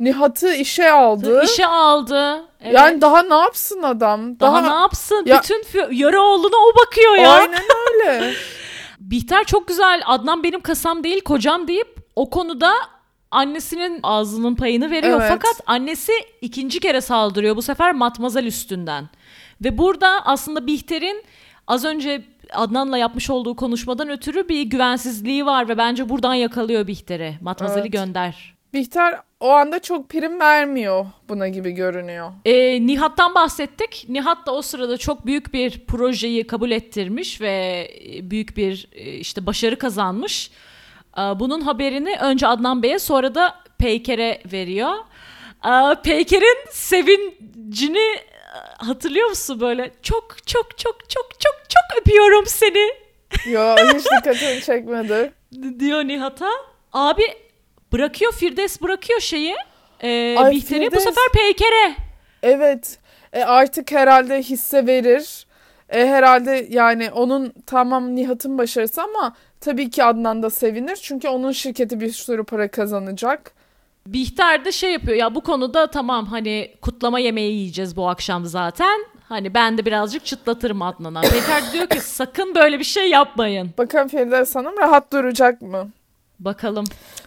Nihat'ı 0.00 0.54
işe 0.54 0.90
aldı. 0.90 1.42
işe 1.44 1.66
aldı. 1.66 2.44
Evet. 2.60 2.74
Yani 2.74 3.00
daha 3.00 3.22
ne 3.22 3.34
yapsın 3.34 3.82
adam? 3.82 4.40
daha, 4.40 4.60
ne 4.60 4.80
yapsın? 4.80 5.22
Ya- 5.26 5.38
Bütün 5.42 5.64
yarı 5.90 6.22
oğluna 6.22 6.56
o 6.56 6.86
bakıyor 6.86 7.14
ya. 7.14 7.30
Aynen 7.30 7.62
öyle. 7.88 8.32
Bihter 9.00 9.44
çok 9.44 9.68
güzel 9.68 10.02
Adnan 10.06 10.42
benim 10.42 10.60
kasam 10.60 11.04
değil 11.04 11.20
kocam 11.20 11.68
deyip 11.68 11.96
o 12.16 12.30
konuda 12.30 12.72
annesinin 13.30 14.00
ağzının 14.02 14.54
payını 14.54 14.90
veriyor. 14.90 15.20
Evet. 15.20 15.30
Fakat 15.30 15.60
annesi 15.66 16.12
ikinci 16.40 16.80
kere 16.80 17.00
saldırıyor 17.00 17.56
bu 17.56 17.62
sefer 17.62 17.92
Matmazel 17.92 18.44
üstünden. 18.44 19.08
Ve 19.64 19.78
burada 19.78 20.22
aslında 20.24 20.66
Bihter'in 20.66 21.24
az 21.68 21.84
önce 21.84 22.22
Adnan'la 22.52 22.98
yapmış 22.98 23.30
olduğu 23.30 23.56
konuşmadan 23.56 24.08
ötürü 24.08 24.48
bir 24.48 24.62
güvensizliği 24.62 25.46
var 25.46 25.68
ve 25.68 25.78
bence 25.78 26.08
buradan 26.08 26.34
yakalıyor 26.34 26.86
Bihter'i. 26.86 27.38
Matmazel'i 27.40 27.80
Evet. 27.80 27.92
gönder. 27.92 28.54
Bihter 28.74 29.20
o 29.40 29.48
anda 29.50 29.78
çok 29.78 30.08
prim 30.08 30.40
vermiyor 30.40 31.06
buna 31.28 31.48
gibi 31.48 31.70
görünüyor. 31.70 32.32
Ee, 32.44 32.86
Nihat'tan 32.86 33.34
bahsettik. 33.34 34.06
Nihat 34.08 34.46
da 34.46 34.54
o 34.54 34.62
sırada 34.62 34.96
çok 34.96 35.26
büyük 35.26 35.54
bir 35.54 35.84
projeyi 35.86 36.46
kabul 36.46 36.70
ettirmiş 36.70 37.40
ve 37.40 37.88
e, 38.14 38.30
büyük 38.30 38.56
bir 38.56 38.88
e, 38.92 39.12
işte 39.12 39.46
başarı 39.46 39.78
kazanmış. 39.78 40.50
Ee, 41.18 41.20
Bunun 41.20 41.60
haberini 41.60 42.16
önce 42.20 42.46
Adnan 42.46 42.82
Bey'e 42.82 42.98
sonra 42.98 43.34
da 43.34 43.54
Peyker'e 43.78 44.42
veriyor. 44.52 44.92
Ee, 45.66 45.94
Peyker'in 46.04 46.70
sevincini 46.70 47.98
e, 47.98 48.37
hatırlıyor 48.78 49.28
musun 49.28 49.60
böyle? 49.60 49.90
Çok 50.02 50.46
çok 50.46 50.78
çok 50.78 51.08
çok 51.10 51.40
çok 51.40 51.54
çok 51.68 52.00
öpüyorum 52.00 52.46
seni 52.46 52.88
Yo 53.52 53.76
hiç 53.76 54.04
dikkatimi 54.18 54.60
çekmedi. 54.64 55.32
diyor 55.78 56.04
Nihat'a. 56.04 56.50
Abi 56.92 57.22
bırakıyor 57.92 58.32
Firdevs 58.32 58.80
bırakıyor 58.80 59.20
şeyi. 59.20 59.56
E, 60.02 60.36
Ay, 60.38 60.50
Bihter'i 60.52 60.80
bu 60.80 60.96
Firdevs- 60.96 60.98
sefer 61.00 61.28
Peyker'e. 61.34 61.94
Evet. 62.42 62.98
E, 63.32 63.42
artık 63.44 63.92
herhalde 63.92 64.42
hisse 64.42 64.86
verir. 64.86 65.46
E, 65.88 66.06
herhalde 66.06 66.66
yani 66.70 67.10
onun 67.10 67.52
tamam 67.66 68.16
Nihat'ın 68.16 68.58
başarısı 68.58 69.02
ama 69.02 69.36
tabii 69.60 69.90
ki 69.90 70.04
Adnan 70.04 70.42
da 70.42 70.50
sevinir. 70.50 70.96
Çünkü 70.96 71.28
onun 71.28 71.52
şirketi 71.52 72.00
bir 72.00 72.10
sürü 72.12 72.44
para 72.44 72.70
kazanacak. 72.70 73.52
Bihter 74.12 74.64
de 74.64 74.72
şey 74.72 74.92
yapıyor 74.92 75.16
ya 75.16 75.34
bu 75.34 75.40
konuda 75.40 75.86
tamam 75.90 76.26
hani 76.26 76.74
kutlama 76.82 77.18
yemeği 77.18 77.52
yiyeceğiz 77.54 77.96
bu 77.96 78.08
akşam 78.08 78.44
zaten. 78.44 79.06
Hani 79.28 79.54
ben 79.54 79.78
de 79.78 79.86
birazcık 79.86 80.24
çıtlatırım 80.24 80.82
Adnan'a. 80.82 81.20
Peker 81.30 81.72
diyor 81.72 81.86
ki 81.86 82.00
sakın 82.00 82.54
böyle 82.54 82.78
bir 82.78 82.84
şey 82.84 83.10
yapmayın. 83.10 83.70
Bakalım 83.78 84.08
Firdevs 84.08 84.54
Hanım 84.54 84.78
rahat 84.78 85.12
duracak 85.12 85.62
mı? 85.62 85.88
Bakalım. 86.40 86.84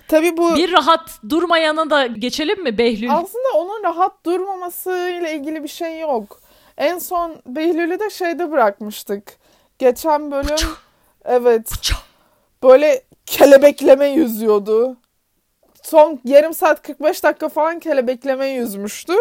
Tabii 0.07 0.38
bu 0.38 0.55
Bir 0.55 0.71
rahat 0.71 1.19
durmayana 1.29 1.89
da 1.89 2.07
geçelim 2.07 2.63
mi 2.63 2.77
Behlül? 2.77 3.11
aslında 3.11 3.51
onun 3.55 3.83
rahat 3.83 4.25
durmamasıyla 4.25 5.29
ilgili 5.29 5.63
bir 5.63 5.67
şey 5.67 6.00
yok. 6.00 6.39
En 6.77 7.00
son 7.00 7.35
Behlül'ü 7.45 8.00
de 8.00 8.09
şeyde 8.09 8.51
bırakmıştık. 8.51 9.38
Geçen 9.79 10.31
bölüm 10.31 10.69
evet 11.25 11.69
böyle 12.63 13.01
kelebekleme 13.25 14.07
yüzüyordu. 14.07 14.97
Son 15.83 16.19
yarım 16.25 16.53
saat 16.53 16.81
45 16.81 17.23
dakika 17.23 17.50
falan 17.50 17.79
kelebekleme 17.79 18.47
yüzmüştü. 18.47 19.13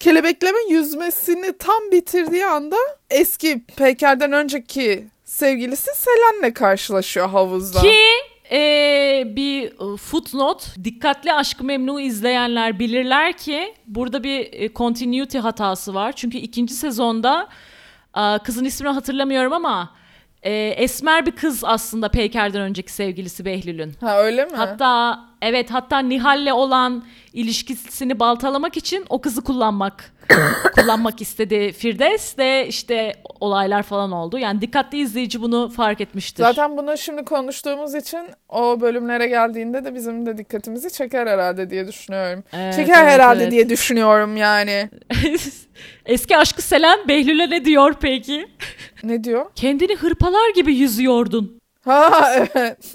Kelebekleme 0.00 0.58
yüzmesini 0.70 1.58
tam 1.58 1.90
bitirdiği 1.92 2.46
anda 2.46 2.76
eski 3.10 3.64
Peyker'den 3.76 4.32
önceki 4.32 5.06
sevgilisi 5.24 5.90
Selen'le 5.94 6.52
karşılaşıyor 6.54 7.28
havuzda. 7.28 7.80
Ki 7.80 7.94
eee, 8.50 9.32
bir 9.36 9.72
footnote 9.96 10.64
dikkatli 10.84 11.32
Aşk-ı 11.32 11.64
Memnu 11.64 12.00
izleyenler 12.00 12.78
bilirler 12.78 13.32
ki 13.36 13.74
burada 13.86 14.24
bir 14.24 14.52
e, 14.52 14.72
continuity 14.74 15.38
hatası 15.38 15.94
var. 15.94 16.12
Çünkü 16.12 16.38
ikinci 16.38 16.74
sezonda 16.74 17.48
kızın 18.44 18.64
ismini 18.64 18.92
hatırlamıyorum 18.92 19.52
ama 19.52 19.90
e, 20.42 20.52
esmer 20.68 21.26
bir 21.26 21.32
kız 21.32 21.64
aslında 21.64 22.08
Peyker'den 22.08 22.60
önceki 22.60 22.92
sevgilisi 22.92 23.44
Behlül'ün. 23.44 23.92
Ha 24.00 24.22
öyle 24.22 24.44
mi? 24.44 24.56
Hatta 24.56 25.20
evet 25.42 25.70
hatta 25.70 25.98
Nihal'le 25.98 26.52
olan 26.52 27.04
ilişkisini 27.32 28.20
baltalamak 28.20 28.76
için 28.76 29.04
o 29.08 29.20
kızı 29.20 29.44
kullanmak 29.44 30.12
kullanmak 30.74 31.22
istedi 31.22 31.72
Firdevs 31.72 32.36
de 32.36 32.66
işte 32.68 33.12
olaylar 33.40 33.82
falan 33.82 34.12
oldu. 34.12 34.38
Yani 34.38 34.60
dikkatli 34.60 34.98
izleyici 34.98 35.42
bunu 35.42 35.68
fark 35.68 36.00
etmiştir. 36.00 36.42
Zaten 36.42 36.76
bunu 36.76 36.98
şimdi 36.98 37.24
konuştuğumuz 37.24 37.94
için 37.94 38.20
o 38.48 38.80
bölümlere 38.80 39.26
geldiğinde 39.26 39.84
de 39.84 39.94
bizim 39.94 40.26
de 40.26 40.38
dikkatimizi 40.38 40.92
çeker 40.92 41.26
herhalde 41.26 41.70
diye 41.70 41.88
düşünüyorum. 41.88 42.44
Evet, 42.52 42.74
çeker 42.76 43.02
evet, 43.02 43.12
herhalde 43.12 43.42
evet. 43.42 43.52
diye 43.52 43.68
düşünüyorum 43.68 44.36
yani. 44.36 44.90
Eski 46.06 46.36
aşkı 46.36 46.62
Selen 46.62 47.08
Behlül'e 47.08 47.50
ne 47.50 47.64
diyor 47.64 47.94
peki? 48.00 48.48
Ne 49.02 49.24
diyor? 49.24 49.46
Kendini 49.54 49.96
hırpalar 49.96 50.54
gibi 50.54 50.74
yüzüyordun. 50.74 51.60
Ha 51.84 52.32
evet. 52.36 52.94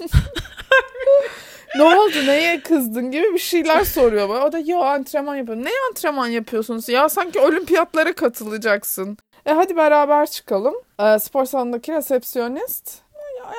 ne 1.76 1.82
oldu 1.82 2.26
neye 2.26 2.60
kızdın 2.60 3.10
gibi 3.10 3.34
bir 3.34 3.38
şeyler 3.38 3.84
soruyor 3.84 4.28
bana. 4.28 4.44
O 4.44 4.52
da 4.52 4.58
yo 4.58 4.78
antrenman 4.80 5.36
yapıyorum. 5.36 5.64
Ne 5.64 5.70
antrenman 5.90 6.26
yapıyorsunuz 6.26 6.88
ya? 6.88 7.08
Sanki 7.08 7.40
olimpiyatlara 7.40 8.12
katılacaksın. 8.12 9.18
E 9.46 9.52
hadi 9.52 9.76
beraber 9.76 10.26
çıkalım. 10.26 10.74
E, 11.00 11.18
spor 11.18 11.44
salonundaki 11.44 11.92
resepsiyonist 11.92 13.02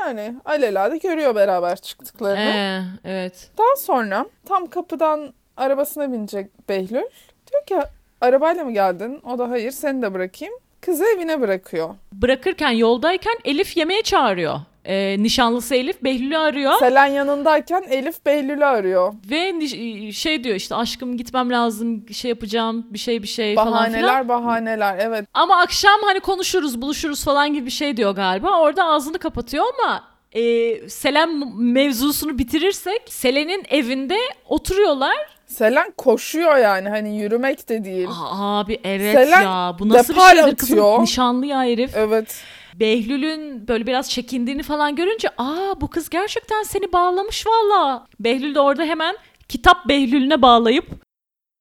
yani 0.01 0.35
alelade 0.45 0.97
görüyor 0.97 1.35
beraber 1.35 1.75
çıktıklarını. 1.75 2.39
Ee, 2.39 2.81
evet. 3.05 3.49
Daha 3.57 3.75
sonra 3.77 4.25
tam 4.45 4.67
kapıdan 4.67 5.33
arabasına 5.57 6.11
binecek 6.11 6.69
Behlül. 6.69 7.03
Diyor 7.51 7.65
ki 7.67 7.79
arabayla 8.21 8.63
mı 8.63 8.71
geldin? 8.71 9.21
O 9.23 9.37
da 9.37 9.49
hayır 9.49 9.71
seni 9.71 10.01
de 10.01 10.13
bırakayım. 10.13 10.53
Kızı 10.81 11.05
evine 11.05 11.41
bırakıyor. 11.41 11.89
Bırakırken 12.13 12.71
yoldayken 12.71 13.35
Elif 13.45 13.77
yemeğe 13.77 14.01
çağırıyor. 14.01 14.59
Ee, 14.85 15.15
nişanlısı 15.19 15.75
Elif 15.75 16.03
Behlül'ü 16.03 16.37
arıyor. 16.37 16.73
Selen 16.79 17.05
yanındayken 17.05 17.83
Elif 17.89 18.25
Behlül'ü 18.25 18.65
arıyor. 18.65 19.13
Ve 19.31 19.59
niş- 19.59 20.17
şey 20.17 20.43
diyor 20.43 20.55
işte 20.55 20.75
aşkım 20.75 21.17
gitmem 21.17 21.49
lazım 21.51 22.05
şey 22.13 22.29
yapacağım 22.29 22.85
bir 22.89 22.99
şey 22.99 23.23
bir 23.23 23.27
şey 23.27 23.55
falan 23.55 23.85
filan. 23.91 24.03
Bahaneler 24.03 24.27
bahaneler 24.27 24.97
evet. 24.99 25.25
Ama 25.33 25.57
akşam 25.57 25.99
hani 26.05 26.19
konuşuruz 26.19 26.81
buluşuruz 26.81 27.23
falan 27.23 27.53
gibi 27.53 27.65
bir 27.65 27.71
şey 27.71 27.97
diyor 27.97 28.11
galiba. 28.15 28.59
Orada 28.61 28.85
ağzını 28.85 29.19
kapatıyor 29.19 29.65
ama 29.79 30.03
e, 30.31 30.41
Selen 30.89 31.57
mevzusunu 31.57 32.37
bitirirsek 32.37 33.01
Selen'in 33.09 33.63
evinde 33.69 34.17
oturuyorlar. 34.49 35.15
Selen 35.45 35.91
koşuyor 35.97 36.57
yani 36.57 36.89
hani 36.89 37.17
yürümek 37.21 37.69
de 37.69 37.83
değil. 37.85 38.07
Aa, 38.09 38.59
abi 38.59 38.79
evet 38.83 39.15
Selen 39.15 39.41
ya. 39.41 39.75
Bu 39.79 39.89
nasıl 39.89 40.13
bir 40.13 40.19
depar 40.19 40.35
şeydir 40.35 40.55
kızım? 40.55 40.79
atıyor. 40.79 41.01
Nişanlı 41.01 41.45
ya 41.45 41.63
herif. 41.63 41.97
Evet. 41.97 42.35
Behlül'ün 42.79 43.67
böyle 43.67 43.87
biraz 43.87 44.09
çekindiğini 44.09 44.63
falan 44.63 44.95
görünce 44.95 45.29
aa 45.37 45.81
bu 45.81 45.87
kız 45.87 46.09
gerçekten 46.09 46.63
seni 46.63 46.93
bağlamış 46.93 47.45
valla. 47.47 48.07
Behlül 48.19 48.55
de 48.55 48.59
orada 48.59 48.83
hemen 48.83 49.15
kitap 49.49 49.87
Behlül'üne 49.87 50.41
bağlayıp 50.41 50.85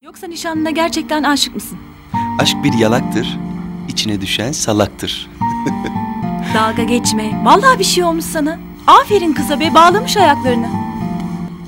Yoksa 0.02 0.26
nişanlına 0.26 0.70
gerçekten 0.70 1.22
aşık 1.22 1.54
mısın? 1.54 1.78
Aşk 2.40 2.56
bir 2.64 2.72
yalaktır, 2.72 3.38
içine 3.88 4.20
düşen 4.20 4.52
salaktır. 4.52 5.30
Dalga 6.54 6.82
geçme. 6.82 7.42
Vallahi 7.44 7.78
bir 7.78 7.84
şey 7.84 8.04
olmuş 8.04 8.24
sana. 8.24 8.58
Aferin 8.86 9.32
kıza 9.32 9.60
be 9.60 9.74
bağlamış 9.74 10.16
ayaklarını. 10.16 10.68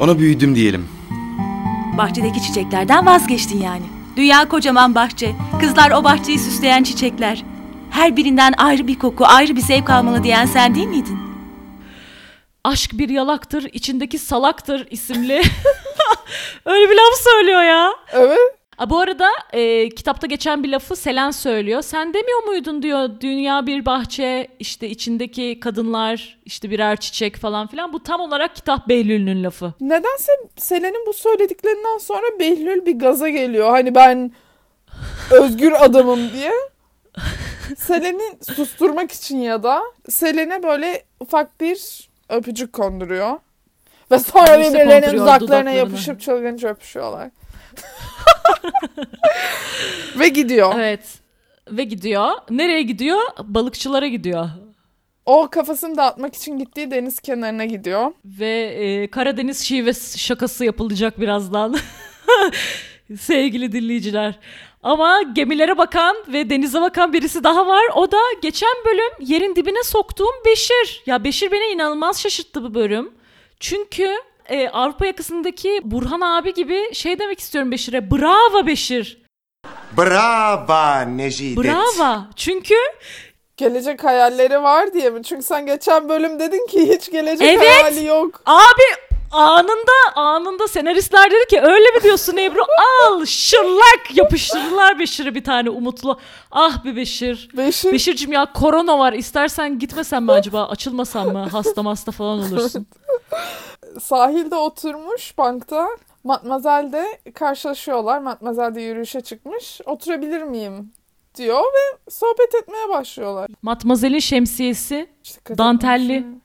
Ona 0.01 0.19
büyüdüm 0.19 0.55
diyelim. 0.55 0.89
Bahçedeki 1.99 2.43
çiçeklerden 2.43 3.07
vazgeçtin 3.07 3.63
yani. 3.63 3.83
Dünya 4.17 4.49
kocaman 4.49 4.95
bahçe. 4.95 5.33
Kızlar 5.61 5.91
o 5.91 6.05
bahçeyi 6.05 6.39
süsleyen 6.39 6.83
çiçekler. 6.83 7.45
Her 7.95 8.17
birinden 8.17 8.53
ayrı 8.59 8.87
bir 8.87 8.99
koku, 8.99 9.25
ayrı 9.27 9.57
bir 9.57 9.61
zevk 9.61 9.91
almalı 9.91 10.25
diyen 10.25 10.47
sen 10.47 10.75
değil 10.75 10.87
miydin? 10.87 11.19
aşk 12.65 12.91
bir 12.93 13.09
yalaktır 13.09 13.69
içindeki 13.73 14.19
salaktır 14.19 14.87
isimli 14.91 15.43
öyle 16.65 16.91
bir 16.91 16.97
laf 16.97 17.19
söylüyor 17.33 17.63
ya. 17.63 17.93
Evet. 18.13 18.39
Aa, 18.79 18.91
bu 18.91 18.99
arada 19.01 19.29
e, 19.53 19.89
kitapta 19.89 20.27
geçen 20.27 20.63
bir 20.63 20.69
lafı 20.69 20.97
Selen 20.97 21.31
söylüyor. 21.31 21.83
Sen 21.83 22.15
demiyor 22.15 22.43
muydun 22.43 22.83
diyor 22.83 23.11
dünya 23.21 23.67
bir 23.67 23.87
bahçe 23.87 24.49
işte 24.59 24.89
içindeki 24.89 25.61
kadınlar 25.61 26.39
işte 26.45 26.71
birer 26.71 26.97
çiçek 26.97 27.37
falan 27.37 27.67
filan. 27.67 27.93
Bu 27.93 28.03
tam 28.03 28.21
olarak 28.21 28.57
kitap 28.57 28.89
Behlül'ün 28.89 29.45
lafı. 29.45 29.73
Nedense 29.81 30.33
Selen'in 30.57 31.07
bu 31.07 31.13
söylediklerinden 31.13 31.99
sonra 31.99 32.27
Behlül 32.41 32.87
bir 32.87 32.99
gaza 32.99 33.29
geliyor. 33.29 33.71
Hani 33.71 33.95
ben 33.95 34.33
özgür 35.31 35.73
adamım 35.85 36.21
diye. 36.33 36.53
Selen'i 37.79 38.55
susturmak 38.55 39.13
için 39.13 39.39
ya 39.39 39.63
da 39.63 39.83
Selen'e 40.09 40.63
böyle 40.63 41.03
ufak 41.21 41.61
bir 41.61 42.09
öpücük 42.29 42.73
konduruyor. 42.73 43.39
Ve 44.11 44.19
sonra 44.19 44.59
Buse 44.59 44.75
birbirlerinin 44.75 45.19
dudaklarına. 45.19 45.71
yapışıp 45.71 46.21
çılgınca 46.21 46.69
öpüşüyorlar. 46.69 47.31
Ve 50.19 50.29
gidiyor. 50.29 50.75
Evet. 50.79 51.01
Ve 51.71 51.85
gidiyor. 51.85 52.31
Nereye 52.51 52.83
gidiyor? 52.83 53.21
Balıkçılara 53.43 54.07
gidiyor. 54.07 54.49
O 55.27 55.49
kafasını 55.51 55.97
dağıtmak 55.97 56.35
için 56.35 56.59
gittiği 56.59 56.91
deniz 56.91 57.21
kenarına 57.21 57.65
gidiyor. 57.65 58.13
Ve 58.25 58.51
e, 58.51 59.11
Karadeniz 59.11 59.61
şivesi 59.61 60.19
şakası 60.19 60.65
yapılacak 60.65 61.21
birazdan. 61.21 61.77
Sevgili 63.21 63.73
dinleyiciler. 63.73 64.39
Ama 64.85 65.23
gemilere 65.23 65.79
bakan 65.79 66.17
ve 66.29 66.51
denize 66.51 66.81
bakan 66.81 67.13
birisi 67.13 67.45
daha 67.45 67.67
var. 67.67 67.83
O 67.95 68.13
da 68.13 68.19
geçen 68.43 68.75
bölüm 68.85 69.13
yerin 69.21 69.57
dibine 69.57 69.83
soktuğum 69.83 70.33
Beşir. 70.47 71.03
Ya 71.07 71.25
Beşir 71.25 71.51
beni 71.53 71.65
inanılmaz 71.65 72.21
şaşırttı 72.21 72.63
bu 72.63 72.75
bölüm. 72.75 73.13
Çünkü 73.61 74.11
e, 74.49 74.69
Avrupa 74.69 75.07
yakasındaki 75.07 75.81
Burhan 75.85 76.21
abi 76.21 76.55
gibi 76.55 76.95
şey 76.95 77.19
demek 77.19 77.41
istiyorum 77.41 77.71
Beşir'e. 77.71 78.11
Bravo 78.11 78.67
Beşir. 78.67 79.23
Brava 79.97 81.01
Nejidet. 81.01 81.65
Bravo. 81.65 82.21
Çünkü 82.37 82.75
Gelecek 83.57 84.05
hayalleri 84.05 84.63
var 84.63 84.93
diye 84.95 85.11
mi? 85.11 85.23
Çünkü 85.23 85.43
sen 85.43 85.67
geçen 85.67 86.09
bölüm 86.09 86.41
dedin 86.41 86.67
ki 86.67 86.93
hiç 86.95 87.11
gelecek 87.11 87.49
Evet. 87.49 87.69
hayali 87.69 88.05
yok. 88.05 88.43
Abi 88.47 89.04
anında 89.35 89.93
anında 90.17 90.69
senaristler 90.69 91.31
dedi 91.31 91.47
ki 91.51 91.61
öyle 91.61 91.91
mi 91.97 92.03
diyorsun 92.03 92.37
Ebru? 92.37 92.61
Al 93.09 93.25
şırlak 93.25 94.17
yapıştırdılar 94.17 94.99
Beşir'e 94.99 95.35
bir 95.35 95.45
tane 95.45 95.71
umutlu. 95.71 96.21
Ah 96.51 96.85
be 96.85 96.97
Beşir. 96.97 97.49
Beşir 97.57 97.93
Beşir'cim 97.93 98.33
ya 98.33 98.53
korona 98.53 98.99
var 98.99 99.13
istersen 99.13 99.79
gitmesen 99.79 100.23
mi 100.23 100.33
acaba 100.33 100.65
açılmasan 100.69 101.33
mı 101.33 101.49
hasta 101.53 101.85
hasta 101.85 102.13
falan 102.13 102.39
olursun. 102.39 102.87
sahilde 104.01 104.57
oturmuş 104.57 105.39
bankta. 105.39 105.89
Matmazel 106.25 106.93
de 106.93 107.33
karşılaşıyorlar. 107.35 108.19
Matmazel 108.19 108.75
de 108.75 108.81
yürüyüşe 108.83 109.21
çıkmış. 109.21 109.81
Oturabilir 109.87 110.43
miyim? 110.43 110.93
diyor 111.37 111.61
ve 111.65 112.11
sohbet 112.11 112.55
etmeye 112.55 112.89
başlıyorlar. 112.89 113.51
Matmazel'in 113.63 114.19
şemsiyesi 114.19 115.11
İşte 115.25 115.59
Dantelli. 115.59 116.09
konuşuyor. 116.23 116.41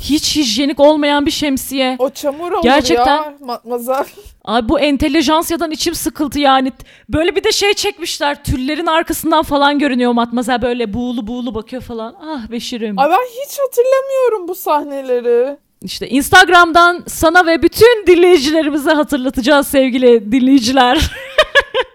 Hiç 0.00 0.36
hijyenik 0.36 0.80
olmayan 0.80 1.26
bir 1.26 1.30
şemsiye. 1.30 1.96
O 1.98 2.10
çamur 2.10 2.52
olur 2.52 2.62
Gerçekten. 2.62 3.16
ya 3.16 3.34
Matmazel. 3.40 4.04
Ay 4.44 4.68
bu 4.68 4.80
entelejansiyadan 4.80 5.70
içim 5.70 5.94
sıkıldı 5.94 6.38
yani. 6.38 6.72
Böyle 7.08 7.36
bir 7.36 7.44
de 7.44 7.52
şey 7.52 7.74
çekmişler. 7.74 8.44
Tüllerin 8.44 8.86
arkasından 8.86 9.42
falan 9.42 9.78
görünüyor 9.78 10.12
Matmazel 10.12 10.62
böyle 10.62 10.94
buğulu 10.94 11.26
buğulu 11.26 11.54
bakıyor 11.54 11.82
falan. 11.82 12.16
Ah 12.22 12.50
Beşir'im. 12.50 12.98
Ay 12.98 13.10
ben 13.10 13.44
hiç 13.44 13.58
hatırlamıyorum 13.58 14.48
bu 14.48 14.54
sahneleri. 14.54 15.56
İşte 15.82 16.08
Instagram'dan 16.08 17.04
sana 17.06 17.46
ve 17.46 17.62
bütün 17.62 18.06
dinleyicilerimize 18.06 18.90
hatırlatacağız 18.90 19.66
sevgili 19.66 20.32
dinleyiciler. 20.32 21.10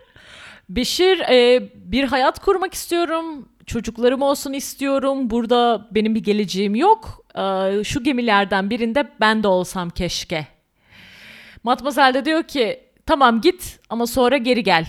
Beşir 0.70 1.20
e, 1.20 1.70
bir 1.76 2.04
hayat 2.04 2.40
kurmak 2.40 2.74
istiyorum. 2.74 3.50
Çocuklarım 3.66 4.22
olsun 4.22 4.54
istiyorum. 4.54 5.30
Burada 5.30 5.88
benim 5.92 6.16
bir 6.16 6.24
geleceğim 6.24 6.76
yok. 6.76 7.25
E, 7.38 7.84
şu 7.84 8.04
gemilerden 8.04 8.70
birinde 8.70 9.12
ben 9.20 9.44
de 9.44 9.48
olsam 9.48 9.90
keşke. 9.90 10.48
Matmazel 11.64 12.14
de 12.14 12.26
diyor 12.26 12.44
ki 12.44 12.84
tamam 13.06 13.42
git 13.42 13.80
ama 13.90 14.08
sonra 14.08 14.38
geri 14.38 14.64
gel. 14.64 14.88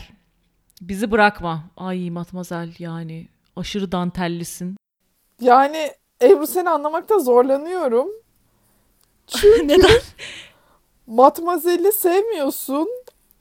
Bizi 0.80 1.10
bırakma. 1.10 1.64
Ay 1.76 2.10
Matmazel 2.10 2.72
yani 2.78 3.28
aşırı 3.56 3.92
dantellisin. 3.92 4.76
Yani 5.40 5.92
Ebru 6.22 6.46
seni 6.46 6.70
anlamakta 6.70 7.18
zorlanıyorum. 7.18 8.08
Neden? 9.64 10.00
Matmazel'i 11.06 11.92
sevmiyorsun 11.92 12.88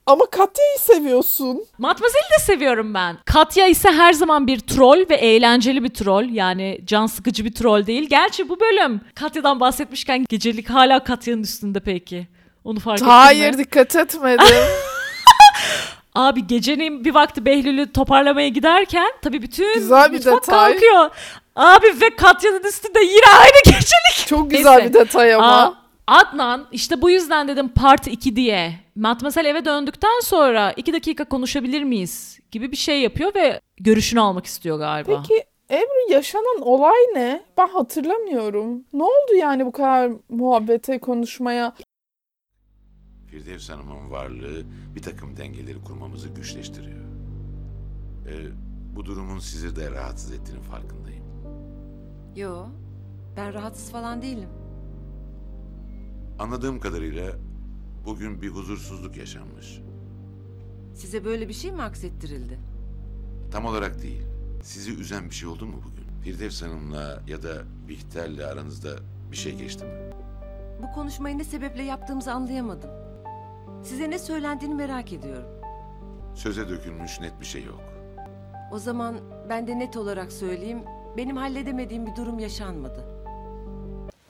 ama 0.06 0.26
Katya'yı 0.26 0.80
seviyorsun. 0.80 1.64
Matmazel'i 1.78 2.40
de 2.40 2.44
seviyorum 2.44 2.94
ben. 2.94 3.18
Katya 3.26 3.68
ise 3.68 3.92
her 3.92 4.14
zaman 4.14 4.48
bir 4.48 4.60
troll 4.60 5.06
ve 5.10 5.16
eğlenceli 5.16 5.84
bir 5.84 5.90
troll. 5.94 6.30
Yani 6.30 6.80
can 6.86 7.06
sıkıcı 7.06 7.46
bir 7.46 7.54
troll 7.54 7.86
değil. 7.86 8.10
Gerçi 8.10 8.50
bu 8.50 8.60
bölüm 8.60 9.02
Katya'dan 9.16 9.60
bahsetmişken 9.60 10.26
gecelik 10.30 10.70
hala 10.70 11.04
Katya'nın 11.04 11.44
üstünde 11.44 11.80
peki. 11.80 12.28
Onu 12.64 12.80
fark 12.80 12.98
ettin 12.98 13.06
Hayır 13.10 13.52
mi? 13.52 13.58
dikkat 13.58 13.96
etmedim. 13.96 14.46
Abi 16.16 16.48
gecenin 16.48 17.06
bir 17.06 17.14
vakti 17.14 17.46
Behlül'ü 17.46 17.92
toparlamaya 17.92 18.48
giderken 18.48 19.12
tabii 19.22 19.42
bütün 19.42 19.74
Güzel 19.74 20.12
bir 20.12 20.18
mutfak 20.18 20.42
detay. 20.48 20.72
kalkıyor. 20.74 21.10
Abi 21.56 21.86
ve 22.02 22.16
Katya'nın 22.16 22.64
üstünde 22.64 23.00
yine 23.00 23.26
aynı 23.42 23.62
gecelik. 23.66 24.28
Çok 24.28 24.52
güzel 24.52 24.76
Neyse. 24.78 24.90
bir 24.90 24.94
detay 24.94 25.34
ama. 25.36 25.46
Aa, 25.64 25.74
Adnan 26.08 26.68
işte 26.72 27.02
bu 27.02 27.10
yüzden 27.10 27.48
dedim 27.48 27.70
part 27.70 28.08
2 28.08 28.36
diye. 28.36 28.80
Matmazel 28.96 29.46
eve 29.46 29.66
döndükten 29.66 30.20
sonra 30.24 30.72
2 30.72 30.94
dakika 30.94 31.26
konuşabilir 31.26 31.84
miyiz 31.84 32.40
gibi 32.52 32.72
bir 32.72 32.78
şey 32.78 33.02
yapıyor 33.02 33.36
ve 33.36 33.62
görüşünü 33.78 34.20
almak 34.20 34.46
istiyor 34.46 34.78
galiba. 34.80 35.24
Peki 35.24 35.44
Ebru 35.70 36.12
yaşanan 36.14 36.62
olay 36.62 37.00
ne? 37.16 37.46
Ben 37.58 37.68
hatırlamıyorum. 37.68 38.84
Ne 38.94 39.04
oldu 39.04 39.36
yani 39.40 39.66
bu 39.66 39.72
kadar 39.72 40.12
muhabbete, 40.30 41.00
konuşmaya? 41.00 41.76
Firdevs 43.28 43.70
Hanım'ın 43.70 44.12
varlığı 44.12 44.64
bir 44.96 45.02
takım 45.02 45.38
dengeleri 45.38 45.82
kurmamızı 45.84 46.30
güçleştiriyor. 46.30 47.06
Ee, 48.28 48.34
bu 48.96 49.06
durumun 49.06 49.40
sizi 49.40 49.76
de 49.76 49.92
rahatsız 49.92 50.32
ettiğinin 50.32 50.62
farkındayım. 50.62 51.26
Yo, 52.36 52.66
ben 53.38 53.54
rahatsız 53.54 53.92
falan 53.92 54.22
değilim. 54.22 54.50
Anladığım 56.40 56.80
kadarıyla 56.80 57.32
bugün 58.06 58.42
bir 58.42 58.50
huzursuzluk 58.50 59.18
yaşanmış. 59.18 59.82
Size 60.94 61.26
böyle 61.26 61.48
bir 61.48 61.54
şey 61.54 61.72
mi 61.72 61.82
aksettirildi? 61.82 62.60
Tam 63.52 63.66
olarak 63.66 64.02
değil. 64.02 64.22
Sizi 64.64 64.92
üzen 64.96 65.30
bir 65.30 65.36
şey 65.36 65.48
oldu 65.50 65.66
mu 65.66 65.82
bugün? 65.86 66.06
Firdevs 66.24 66.62
Hanım'la 66.62 67.22
ya 67.28 67.44
da 67.44 67.64
Bihter'le 67.88 68.40
aranızda 68.52 68.90
bir 69.32 69.38
şey 69.38 69.56
geçti 69.56 69.86
mi? 69.86 69.92
Bu 70.84 70.92
konuşmayı 70.96 71.38
ne 71.38 71.44
sebeple 71.44 71.84
yaptığımızı 71.84 72.34
anlayamadım. 72.34 72.90
Size 73.84 74.10
ne 74.10 74.20
söylendiğini 74.20 74.76
merak 74.76 75.14
ediyorum. 75.14 75.48
Söze 76.36 76.70
dökülmüş 76.70 77.20
net 77.20 77.40
bir 77.40 77.46
şey 77.46 77.64
yok. 77.64 77.82
O 78.72 78.80
zaman 78.80 79.16
ben 79.50 79.68
de 79.68 79.80
net 79.80 79.98
olarak 79.98 80.32
söyleyeyim, 80.32 80.80
benim 81.18 81.38
halledemediğim 81.38 82.06
bir 82.06 82.16
durum 82.16 82.40
yaşanmadı. 82.40 83.06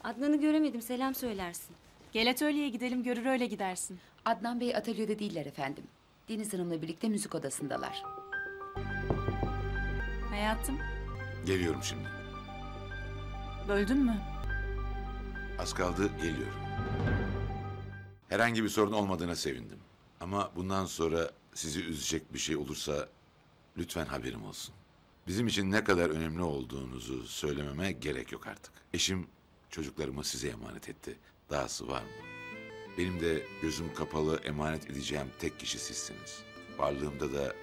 Adnan'ı 0.03 0.35
göremedim. 0.41 0.81
Selam 0.81 1.15
söylersin. 1.15 1.75
Gel 2.15 2.29
atölyeye 2.29 2.69
gidelim 2.69 3.03
görür 3.03 3.25
öyle 3.25 3.45
gidersin. 3.45 3.99
Adnan 4.25 4.59
Bey 4.59 4.75
atölyede 4.75 5.19
değiller 5.19 5.45
efendim. 5.45 5.83
Deniz 6.29 6.53
Hanım'la 6.53 6.81
birlikte 6.81 7.09
müzik 7.09 7.35
odasındalar. 7.35 8.03
Hayatım 10.29 10.79
Geliyorum 11.45 11.83
şimdi. 11.83 12.07
böldün 13.67 13.97
mü? 13.97 14.21
Az 15.59 15.73
kaldı 15.73 16.17
geliyorum. 16.17 16.59
Herhangi 18.29 18.63
bir 18.63 18.69
sorun 18.69 18.91
olmadığına 18.91 19.35
sevindim. 19.35 19.79
Ama 20.19 20.51
bundan 20.55 20.85
sonra 20.85 21.31
sizi 21.53 21.83
üzecek 21.83 22.33
bir 22.33 22.39
şey 22.39 22.55
olursa 22.55 23.09
lütfen 23.77 24.05
haberim 24.05 24.45
olsun. 24.45 24.75
Bizim 25.27 25.47
için 25.47 25.71
ne 25.71 25.83
kadar 25.83 26.09
önemli 26.09 26.41
olduğunuzu 26.41 27.27
söylememe 27.27 27.91
gerek 27.91 28.31
yok 28.31 28.47
artık. 28.47 28.73
Eşim 28.93 29.27
çocuklarımı 29.69 30.23
size 30.23 30.47
emanet 30.47 30.89
etti. 30.89 31.17
Dahası 31.49 31.87
var 31.87 32.01
mı? 32.01 32.07
Benim 32.97 33.21
de 33.21 33.41
gözüm 33.61 33.93
kapalı 33.93 34.39
emanet 34.45 34.89
edeceğim 34.89 35.25
tek 35.39 35.59
kişi 35.59 35.79
sizsiniz. 35.79 36.39
Varlığımda 36.77 37.33
da 37.33 37.53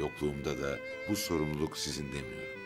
yokluğumda 0.00 0.62
da 0.62 0.76
bu 1.10 1.16
sorumluluk 1.16 1.76
sizin 1.78 2.04
demiyorum. 2.06 2.58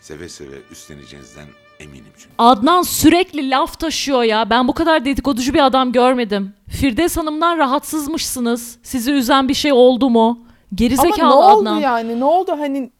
Seve 0.00 0.28
seve 0.28 0.54
üstleneceğinizden 0.70 1.46
eminim 1.80 2.12
çünkü. 2.18 2.34
Adnan 2.38 2.82
sürekli 2.82 3.50
laf 3.50 3.80
taşıyor 3.80 4.22
ya. 4.22 4.50
Ben 4.50 4.68
bu 4.68 4.74
kadar 4.74 5.04
dedikoducu 5.04 5.54
bir 5.54 5.66
adam 5.66 5.92
görmedim. 5.92 6.54
Firdevs 6.68 7.16
Hanım'dan 7.16 7.58
rahatsızmışsınız. 7.58 8.78
Sizi 8.82 9.12
üzen 9.12 9.48
bir 9.48 9.54
şey 9.54 9.72
oldu 9.72 10.10
mu? 10.10 10.28
Ama 10.40 10.50
Gerizekalı 10.74 11.18
ne 11.30 11.34
oldu 11.34 11.60
Adnan. 11.60 11.80
yani? 11.80 12.20
Ne 12.20 12.24
oldu 12.24 12.52
hani 12.58 12.90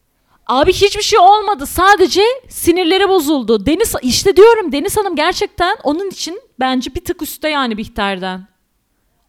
Abi 0.47 0.73
hiçbir 0.73 1.03
şey 1.03 1.19
olmadı. 1.19 1.65
Sadece 1.65 2.21
sinirleri 2.49 3.09
bozuldu. 3.09 3.65
Deniz 3.65 3.95
işte 4.01 4.35
diyorum 4.35 4.71
Deniz 4.71 4.97
Hanım 4.97 5.15
gerçekten 5.15 5.77
onun 5.83 6.09
için 6.09 6.41
bence 6.59 6.95
bir 6.95 7.05
tık 7.05 7.21
üstte 7.21 7.49
yani 7.49 7.77
Bihter'den. 7.77 8.47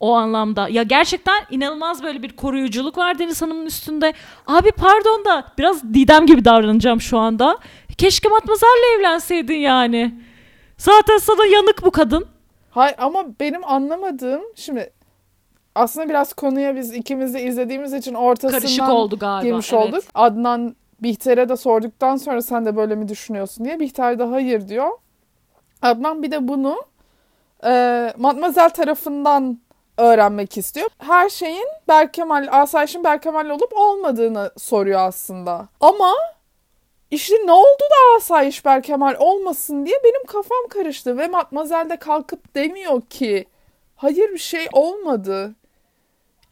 O 0.01 0.15
anlamda. 0.15 0.69
Ya 0.69 0.83
gerçekten 0.83 1.45
inanılmaz 1.51 2.03
böyle 2.03 2.23
bir 2.23 2.37
koruyuculuk 2.37 2.99
var 2.99 3.19
Deniz 3.19 3.43
Hanım'ın 3.43 3.67
üstünde. 3.67 4.13
Abi 4.47 4.71
pardon 4.73 5.25
da 5.25 5.45
biraz 5.59 5.95
Didem 5.95 6.27
gibi 6.27 6.45
davranacağım 6.45 7.01
şu 7.01 7.19
anda. 7.19 7.59
Keşke 7.99 8.29
Matmazel'le 8.29 8.99
evlenseydin 8.99 9.57
yani. 9.57 10.15
Zaten 10.79 11.17
sana 11.19 11.47
yanık 11.47 11.85
bu 11.85 11.91
kadın. 11.91 12.27
Hayır 12.71 12.95
ama 12.99 13.25
benim 13.41 13.65
anlamadığım 13.65 14.43
şimdi 14.57 14.93
aslında 15.75 16.09
biraz 16.09 16.33
konuya 16.33 16.77
biz 16.77 16.95
ikimiz 16.95 17.35
de 17.35 17.43
izlediğimiz 17.43 17.93
için 17.93 18.15
ortasından 18.15 18.61
Karışık 18.61 18.89
oldu 18.89 19.19
galiba, 19.19 19.49
girmiş 19.49 19.73
evet. 19.73 19.83
olduk. 19.83 20.05
Adnan 20.15 20.77
Bihter'e 21.03 21.49
de 21.49 21.57
sorduktan 21.57 22.17
sonra 22.17 22.43
sen 22.43 22.67
de 22.67 22.77
böyle 22.77 22.95
mi 22.95 23.09
düşünüyorsun 23.09 23.65
diye 23.65 23.81
Bihter 23.81 24.19
de 24.19 24.23
hayır 24.23 24.69
diyor. 24.69 24.91
Adnan 25.83 26.23
bir 26.23 26.31
de 26.31 26.49
bunu 26.49 26.83
e, 27.65 28.13
Matmazel 28.17 28.71
tarafından 28.71 29.59
öğrenmek 29.99 30.59
istiyor. 30.59 30.89
Her 30.99 31.29
şeyin 31.29 31.67
Berkemal, 31.89 32.49
Asayiş'in 32.51 33.05
Berkemal 33.05 33.51
olup 33.51 33.73
olmadığını 33.77 34.51
soruyor 34.57 35.01
aslında. 35.01 35.69
Ama 35.81 36.13
işte 37.11 37.37
ne 37.47 37.53
oldu 37.53 37.81
da 37.81 38.17
Asayiş 38.17 38.65
Berkemal 38.65 39.15
olmasın 39.19 39.87
diye 39.87 39.97
benim 40.05 40.27
kafam 40.27 40.69
karıştı 40.71 41.19
ve 41.19 41.29
Matmazel 41.29 41.91
de 41.91 41.97
kalkıp 41.97 42.55
demiyor 42.55 43.01
ki 43.01 43.45
hayır 43.97 44.33
bir 44.33 44.39
şey 44.39 44.67
olmadı. 44.73 45.55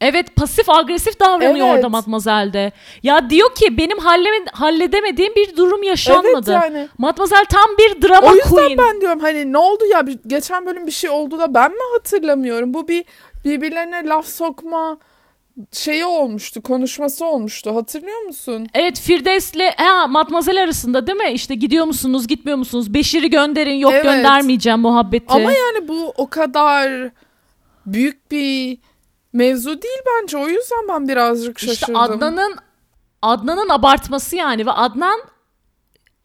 Evet 0.01 0.35
pasif 0.35 0.69
agresif 0.69 1.19
davranıyor 1.19 1.67
Evet. 1.67 1.75
orada 1.77 1.89
Matmazel'de. 1.89 2.71
Ya 3.03 3.29
diyor 3.29 3.55
ki 3.55 3.77
benim 3.77 3.97
halleme, 3.97 4.45
halledemediğim 4.53 5.35
bir 5.35 5.57
durum 5.57 5.83
yaşanmadı. 5.83 6.51
Evet 6.51 6.63
yani. 6.63 6.87
Matmazel 6.97 7.45
tam 7.49 7.67
bir 7.79 8.01
drama 8.01 8.27
O 8.31 8.35
yüzden 8.35 8.49
queen. 8.49 8.77
ben 8.77 9.01
diyorum 9.01 9.19
hani 9.19 9.53
ne 9.53 9.57
oldu 9.57 9.83
ya 9.91 10.07
bir- 10.07 10.19
geçen 10.27 10.65
bölüm 10.65 10.87
bir 10.87 10.91
şey 10.91 11.09
oldu 11.09 11.39
da 11.39 11.53
ben 11.53 11.71
mi 11.71 11.77
hatırlamıyorum? 11.93 12.73
Bu 12.73 12.87
bir 12.87 13.03
birbirlerine 13.45 14.05
laf 14.05 14.27
sokma 14.27 14.97
şeyi 15.71 16.05
olmuştu, 16.05 16.61
konuşması 16.61 17.25
olmuştu. 17.25 17.75
Hatırlıyor 17.75 18.21
musun? 18.21 18.67
Evet 18.73 18.99
Firdevs'le 18.99 19.77
ha, 19.77 20.07
Matmazel 20.07 20.63
arasında 20.63 21.07
değil 21.07 21.17
mi? 21.17 21.31
İşte 21.31 21.55
gidiyor 21.55 21.85
musunuz 21.85 22.27
gitmiyor 22.27 22.57
musunuz? 22.57 22.93
Beşir'i 22.93 23.29
gönderin 23.29 23.75
yok 23.75 23.91
Evet. 23.93 24.03
göndermeyeceğim 24.03 24.79
muhabbeti. 24.79 25.25
Ama 25.29 25.51
yani 25.51 25.87
bu 25.87 26.13
o 26.17 26.29
kadar 26.29 27.09
büyük 27.85 28.31
bir 28.31 28.77
mevzu 29.33 29.81
değil 29.81 29.99
bence. 30.07 30.37
O 30.37 30.47
yüzden 30.47 30.87
ben 30.87 31.07
birazcık 31.07 31.57
işte 31.57 31.75
şaşırdım. 31.75 31.95
Adnan'ın 32.01 32.55
Adnan'ın 33.21 33.69
abartması 33.69 34.35
yani 34.35 34.65
ve 34.65 34.71
Adnan 34.71 35.21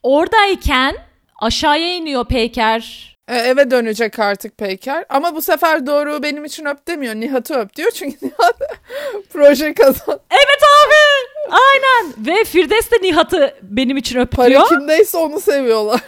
oradayken 0.02 0.96
aşağıya 1.40 1.94
iniyor 1.94 2.24
Peyker. 2.24 3.16
E, 3.28 3.36
eve 3.36 3.70
dönecek 3.70 4.18
artık 4.18 4.58
Peyker. 4.58 5.04
Ama 5.08 5.34
bu 5.34 5.42
sefer 5.42 5.86
doğru 5.86 6.22
benim 6.22 6.44
için 6.44 6.64
öp 6.64 6.88
demiyor. 6.88 7.14
Nihat'ı 7.14 7.54
öp 7.54 7.76
diyor. 7.76 7.90
Çünkü 7.90 8.16
Nihat 8.26 8.60
proje 9.32 9.74
kazan. 9.74 10.20
Evet 10.30 10.62
abi. 10.84 10.94
Aynen. 11.50 12.26
Ve 12.26 12.44
Firdevs 12.44 12.90
de 12.90 12.96
Nihat'ı 13.02 13.54
benim 13.62 13.96
için 13.96 14.18
öp 14.18 14.30
Para 14.32 14.48
diyor. 14.48 14.68
kimdeyse 14.68 15.18
onu 15.18 15.40
seviyorlar. 15.40 16.00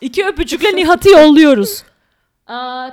İki 0.00 0.26
öpücükle 0.26 0.68
Nihat'ı 0.76 1.10
yolluyoruz. 1.10 1.82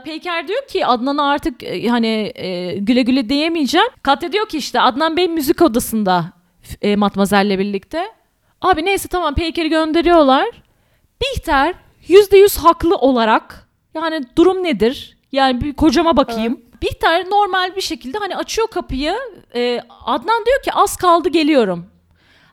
Peyker 0.04 0.48
diyor 0.48 0.68
ki 0.68 0.86
Adnan'a 0.86 1.30
artık 1.30 1.64
e, 1.64 1.88
hani 1.88 2.32
e, 2.36 2.78
güle 2.78 3.02
güle 3.02 3.30
diyemeyeceğim. 3.30 3.88
Katya 4.04 4.32
diyor 4.32 4.50
ki 4.50 4.58
işte 4.58 4.82
Adnan 4.82 5.18
Bey 5.18 5.28
müzik 5.28 5.62
odasında 5.62 6.26
e, 6.82 6.96
Matmazel'le 6.96 7.60
birlikte. 7.60 8.12
Abi 8.62 8.86
neyse 8.86 9.08
tamam 9.08 9.36
Peyker'i 9.36 9.70
gönderiyorlar. 9.70 10.50
Bihter 11.22 11.74
yüzde 12.08 12.38
yüz 12.38 12.58
haklı 12.58 12.96
olarak 12.96 13.70
yani 13.94 14.24
durum 14.36 14.64
nedir? 14.64 15.18
Yani 15.32 15.62
bir 15.62 15.74
kocama 15.74 16.18
bakayım. 16.18 16.62
Bihter 16.82 17.30
normal 17.30 17.76
bir 17.76 17.82
şekilde 17.82 18.18
hani 18.18 18.36
açıyor 18.36 18.68
kapıyı. 18.68 19.16
E, 19.56 19.82
Adnan 20.06 20.46
diyor 20.46 20.62
ki 20.64 20.74
az 20.74 20.98
kaldı 20.98 21.30
geliyorum. 21.30 21.86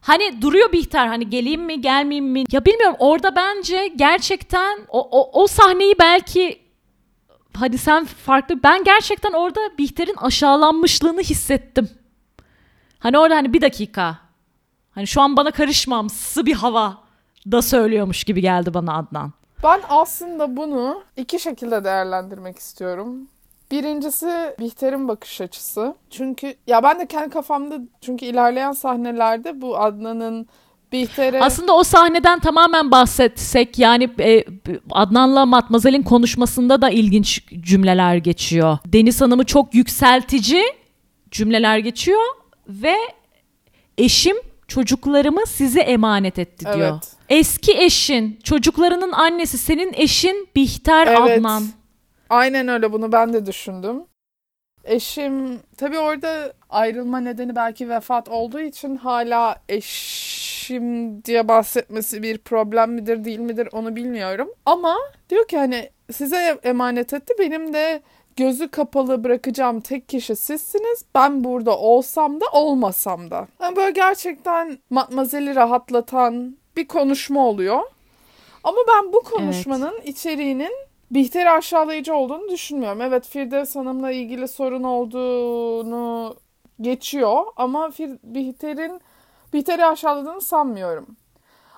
Hani 0.00 0.42
duruyor 0.42 0.72
Bihter 0.72 1.06
hani 1.06 1.30
geleyim 1.30 1.62
mi 1.62 1.80
gelmeyeyim 1.80 2.32
mi? 2.32 2.44
Ya 2.52 2.64
bilmiyorum 2.64 2.96
orada 2.98 3.36
bence 3.36 3.92
gerçekten 3.96 4.78
o, 4.88 5.08
o, 5.20 5.42
o 5.42 5.46
sahneyi 5.46 5.94
belki 6.00 6.67
hadi 7.60 7.78
sen 7.78 8.04
farklı 8.04 8.62
ben 8.62 8.84
gerçekten 8.84 9.32
orada 9.32 9.60
Bihter'in 9.78 10.16
aşağılanmışlığını 10.16 11.20
hissettim. 11.20 11.90
Hani 12.98 13.18
orada 13.18 13.36
hani 13.36 13.52
bir 13.52 13.60
dakika. 13.60 14.18
Hani 14.90 15.06
şu 15.06 15.20
an 15.20 15.36
bana 15.36 15.50
karışmamsı 15.50 16.46
bir 16.46 16.54
hava 16.54 16.98
da 17.52 17.62
söylüyormuş 17.62 18.24
gibi 18.24 18.40
geldi 18.40 18.74
bana 18.74 18.96
Adnan. 18.96 19.32
Ben 19.64 19.80
aslında 19.88 20.56
bunu 20.56 21.02
iki 21.16 21.40
şekilde 21.40 21.84
değerlendirmek 21.84 22.58
istiyorum. 22.58 23.28
Birincisi 23.70 24.54
Bihter'in 24.60 25.08
bakış 25.08 25.40
açısı. 25.40 25.94
Çünkü 26.10 26.54
ya 26.66 26.82
ben 26.82 27.00
de 27.00 27.06
kendi 27.06 27.30
kafamda 27.30 27.78
çünkü 28.00 28.26
ilerleyen 28.26 28.72
sahnelerde 28.72 29.60
bu 29.60 29.78
Adnan'ın 29.78 30.46
Bihter'e 30.92 31.40
Aslında 31.40 31.76
o 31.76 31.82
sahneden 31.82 32.38
tamamen 32.38 32.90
bahsetsek 32.90 33.78
yani 33.78 34.10
e, 34.20 34.44
Adnan'la 34.90 35.46
Matmazel'in 35.46 36.02
konuşmasında 36.02 36.82
da 36.82 36.90
ilginç 36.90 37.44
cümleler 37.60 38.16
geçiyor. 38.16 38.78
Deniz 38.86 39.20
Hanım'ı 39.20 39.44
çok 39.44 39.74
yükseltici 39.74 40.62
cümleler 41.30 41.78
geçiyor 41.78 42.22
ve 42.68 42.94
eşim 43.98 44.36
çocuklarımı 44.68 45.46
size 45.46 45.80
emanet 45.80 46.38
etti 46.38 46.64
diyor. 46.74 46.92
Evet. 46.92 47.12
Eski 47.28 47.72
eşin, 47.72 48.40
çocuklarının 48.44 49.12
annesi, 49.12 49.58
senin 49.58 49.92
eşin 49.92 50.48
Bihter 50.56 51.06
Evet. 51.06 51.38
Adnan. 51.38 51.62
Aynen 52.30 52.68
öyle 52.68 52.92
bunu 52.92 53.12
ben 53.12 53.32
de 53.32 53.46
düşündüm. 53.46 53.96
Eşim 54.84 55.60
tabii 55.76 55.98
orada 55.98 56.52
ayrılma 56.70 57.20
nedeni 57.20 57.56
belki 57.56 57.88
vefat 57.88 58.28
olduğu 58.28 58.60
için 58.60 58.96
hala 58.96 59.56
eşim 60.72 61.24
diye 61.24 61.48
bahsetmesi 61.48 62.22
bir 62.22 62.38
problem 62.38 62.92
midir 62.92 63.24
değil 63.24 63.38
midir 63.38 63.68
onu 63.72 63.96
bilmiyorum. 63.96 64.50
Ama 64.66 64.96
diyor 65.30 65.48
ki 65.48 65.58
hani 65.58 65.90
size 66.12 66.58
emanet 66.62 67.12
etti 67.12 67.34
benim 67.38 67.72
de 67.72 68.02
gözü 68.36 68.68
kapalı 68.68 69.24
bırakacağım 69.24 69.80
tek 69.80 70.08
kişi 70.08 70.36
sizsiniz. 70.36 71.04
Ben 71.14 71.44
burada 71.44 71.78
olsam 71.78 72.40
da 72.40 72.44
olmasam 72.52 73.30
da. 73.30 73.48
Yani 73.62 73.76
böyle 73.76 73.90
gerçekten 73.90 74.78
matmazeli 74.90 75.54
rahatlatan 75.54 76.56
bir 76.76 76.88
konuşma 76.88 77.46
oluyor. 77.46 77.80
Ama 78.64 78.78
ben 78.88 79.12
bu 79.12 79.20
konuşmanın 79.20 80.00
içeriğinin 80.04 80.72
Bihter'i 81.10 81.50
aşağılayıcı 81.50 82.14
olduğunu 82.14 82.48
düşünmüyorum. 82.50 83.00
Evet 83.00 83.26
Firdevs 83.28 83.76
Hanım'la 83.76 84.10
ilgili 84.12 84.48
sorun 84.48 84.82
olduğunu 84.82 86.36
geçiyor 86.80 87.44
ama 87.56 87.86
Fir- 87.86 88.18
Bihter'in 88.22 89.00
Bihter'i 89.52 89.84
aşağıladığını 89.84 90.40
sanmıyorum. 90.40 91.06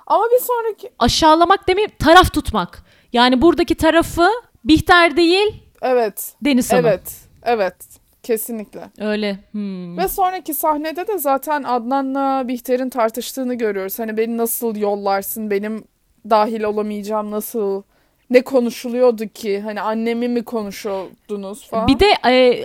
Ama 0.06 0.24
bir 0.24 0.40
sonraki 0.40 0.90
Aşağılamak 0.98 1.68
demeyeyim, 1.68 1.92
taraf 1.98 2.32
tutmak. 2.32 2.82
Yani 3.12 3.42
buradaki 3.42 3.74
tarafı 3.74 4.28
Bihter 4.64 5.16
değil, 5.16 5.62
evet 5.82 6.32
Deniz 6.44 6.72
Hanım. 6.72 6.86
evet 6.86 7.16
evet 7.42 7.74
kesinlikle. 8.22 8.90
Öyle. 9.00 9.38
Hmm. 9.52 9.98
Ve 9.98 10.08
sonraki 10.08 10.54
sahnede 10.54 11.06
de 11.06 11.18
zaten 11.18 11.62
Adnan'la 11.62 12.48
Bihter'in 12.48 12.90
tartıştığını 12.90 13.54
görüyoruz. 13.54 13.98
Hani 13.98 14.16
beni 14.16 14.36
nasıl 14.36 14.76
yollarsın, 14.76 15.50
benim 15.50 15.84
dahil 16.30 16.62
olamayacağım 16.62 17.30
nasıl, 17.30 17.82
ne 18.30 18.42
konuşuluyordu 18.42 19.26
ki? 19.26 19.60
Hani 19.60 19.80
annemi 19.80 20.28
mi 20.28 20.42
konuşuyordunuz 20.44 21.68
falan. 21.68 21.88
Bir 21.88 22.00
de 22.00 22.14
e, 22.26 22.64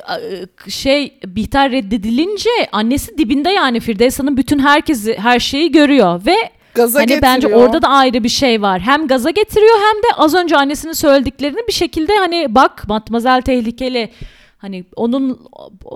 şey 0.69 1.13
Bihter 1.25 1.71
reddedilince 1.71 2.49
annesi 2.71 3.17
dibinde 3.17 3.49
yani 3.49 3.79
Firdevs 3.79 4.19
Hanım 4.19 4.37
bütün 4.37 4.59
herkesi 4.59 5.17
her 5.17 5.39
şeyi 5.39 5.71
görüyor 5.71 6.21
ve 6.25 6.35
Gaza 6.73 6.99
hani 6.99 7.21
bence 7.21 7.47
getiriyor. 7.47 7.67
orada 7.67 7.81
da 7.81 7.87
ayrı 7.87 8.23
bir 8.23 8.29
şey 8.29 8.61
var. 8.61 8.79
Hem 8.81 9.07
gaza 9.07 9.29
getiriyor 9.29 9.75
hem 9.75 10.03
de 10.03 10.15
az 10.17 10.33
önce 10.35 10.57
annesinin 10.57 10.93
söylediklerini 10.93 11.67
bir 11.67 11.73
şekilde 11.73 12.17
hani 12.17 12.55
bak 12.55 12.87
Matmazel 12.87 13.41
tehlikeli. 13.41 14.09
Hani 14.57 14.85
onun 14.95 15.39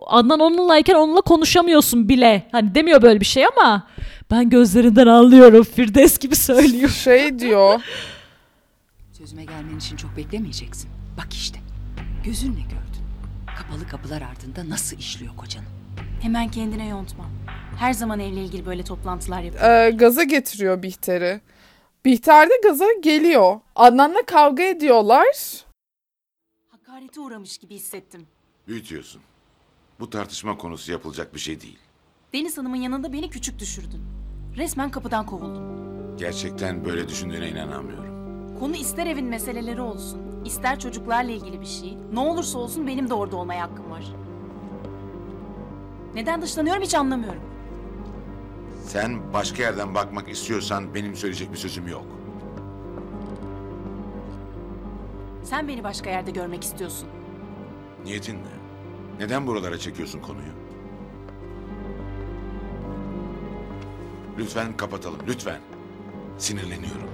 Adnan 0.07 0.39
onunlayken 0.39 0.95
onunla 0.95 1.21
konuşamıyorsun 1.21 2.09
bile. 2.09 2.43
Hani 2.51 2.75
demiyor 2.75 3.01
böyle 3.01 3.19
bir 3.19 3.25
şey 3.25 3.45
ama 3.45 3.87
ben 4.31 4.49
gözlerinden 4.49 5.07
anlıyorum. 5.07 5.63
Firdevs 5.63 6.17
gibi 6.17 6.35
söylüyor. 6.35 6.89
Şey 6.89 7.39
diyor. 7.39 7.81
Sözüme 9.19 9.45
gelmen 9.45 9.77
için 9.77 9.95
çok 9.95 10.17
beklemeyeceksin. 10.17 10.89
Bak 11.17 11.33
işte. 11.33 11.59
Gözünle 12.25 12.61
gördün. 12.61 13.03
Kapalı 13.57 13.87
kapılar 13.87 14.21
ardında 14.21 14.69
nasıl 14.69 14.97
işliyor 14.97 15.35
kocanın. 15.35 15.67
Hemen 16.21 16.51
kendine 16.51 16.87
yontma. 16.87 17.25
Her 17.79 17.93
zaman 17.93 18.19
evle 18.19 18.43
ilgili 18.43 18.65
böyle 18.65 18.83
toplantılar 18.83 19.41
yapıyor. 19.41 19.71
e, 19.85 19.89
gaza 19.89 20.23
getiriyor 20.23 20.83
Bihter'i. 20.83 21.41
Bihter 22.05 22.49
de 22.49 22.53
gaza 22.63 22.85
geliyor. 23.03 23.59
Adnan'la 23.75 24.25
kavga 24.27 24.63
ediyorlar. 24.63 25.25
Hakarete 26.67 27.19
uğramış 27.21 27.57
gibi 27.57 27.75
hissettim. 27.75 28.27
Büyütüyorsun. 28.67 29.21
Bu 29.99 30.09
tartışma 30.09 30.57
konusu 30.57 30.91
yapılacak 30.91 31.33
bir 31.33 31.39
şey 31.39 31.61
değil. 31.61 31.79
Deniz 32.33 32.57
Hanım'ın 32.57 32.75
yanında 32.81 33.13
beni 33.13 33.29
küçük 33.29 33.59
düşürdün. 33.59 34.01
Resmen 34.57 34.91
kapıdan 34.91 35.25
kovuldum. 35.25 36.17
Gerçekten 36.17 36.85
böyle 36.85 37.07
düşündüğüne 37.09 37.49
inanamıyorum. 37.49 38.18
Konu 38.59 38.75
ister 38.75 39.05
evin 39.07 39.25
meseleleri 39.25 39.81
olsun, 39.81 40.19
ister 40.45 40.79
çocuklarla 40.79 41.31
ilgili 41.31 41.61
bir 41.61 41.65
şey. 41.65 41.97
Ne 42.13 42.19
olursa 42.19 42.59
olsun 42.59 42.87
benim 42.87 43.09
de 43.09 43.13
orada 43.13 43.35
olmaya 43.37 43.61
hakkım 43.61 43.91
var. 43.91 44.05
Neden 46.15 46.41
dışlanıyorum 46.41 46.83
hiç 46.83 46.95
anlamıyorum. 46.95 47.41
Sen 48.83 49.33
başka 49.33 49.63
yerden 49.63 49.95
bakmak 49.95 50.29
istiyorsan 50.29 50.93
benim 50.95 51.15
söyleyecek 51.15 51.51
bir 51.51 51.57
sözüm 51.57 51.87
yok. 51.87 52.05
Sen 55.43 55.67
beni 55.67 55.83
başka 55.83 56.09
yerde 56.09 56.31
görmek 56.31 56.63
istiyorsun. 56.63 57.07
Niyetin 58.03 58.35
ne? 58.35 58.59
Neden 59.19 59.47
buralara 59.47 59.77
çekiyorsun 59.77 60.19
konuyu? 60.19 60.51
Lütfen 64.37 64.77
kapatalım, 64.77 65.19
lütfen. 65.27 65.59
Sinirleniyorum. 66.37 67.09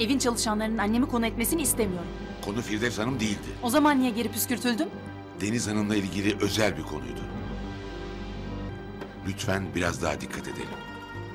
Evin 0.00 0.18
çalışanlarının 0.18 0.78
annemi 0.78 1.06
konu 1.06 1.26
etmesini 1.26 1.62
istemiyorum. 1.62 2.08
Konu 2.44 2.62
Firdevs 2.62 2.98
Hanım 2.98 3.20
değildi. 3.20 3.38
O 3.62 3.70
zaman 3.70 4.00
niye 4.00 4.10
geri 4.10 4.28
püskürtüldüm? 4.28 4.88
Deniz 5.40 5.68
Hanım'la 5.68 5.96
ilgili 5.96 6.36
özel 6.40 6.76
bir 6.78 6.82
konuydu. 6.82 7.20
Lütfen 9.28 9.64
biraz 9.74 10.02
daha 10.02 10.20
dikkat 10.20 10.42
edelim. 10.48 10.66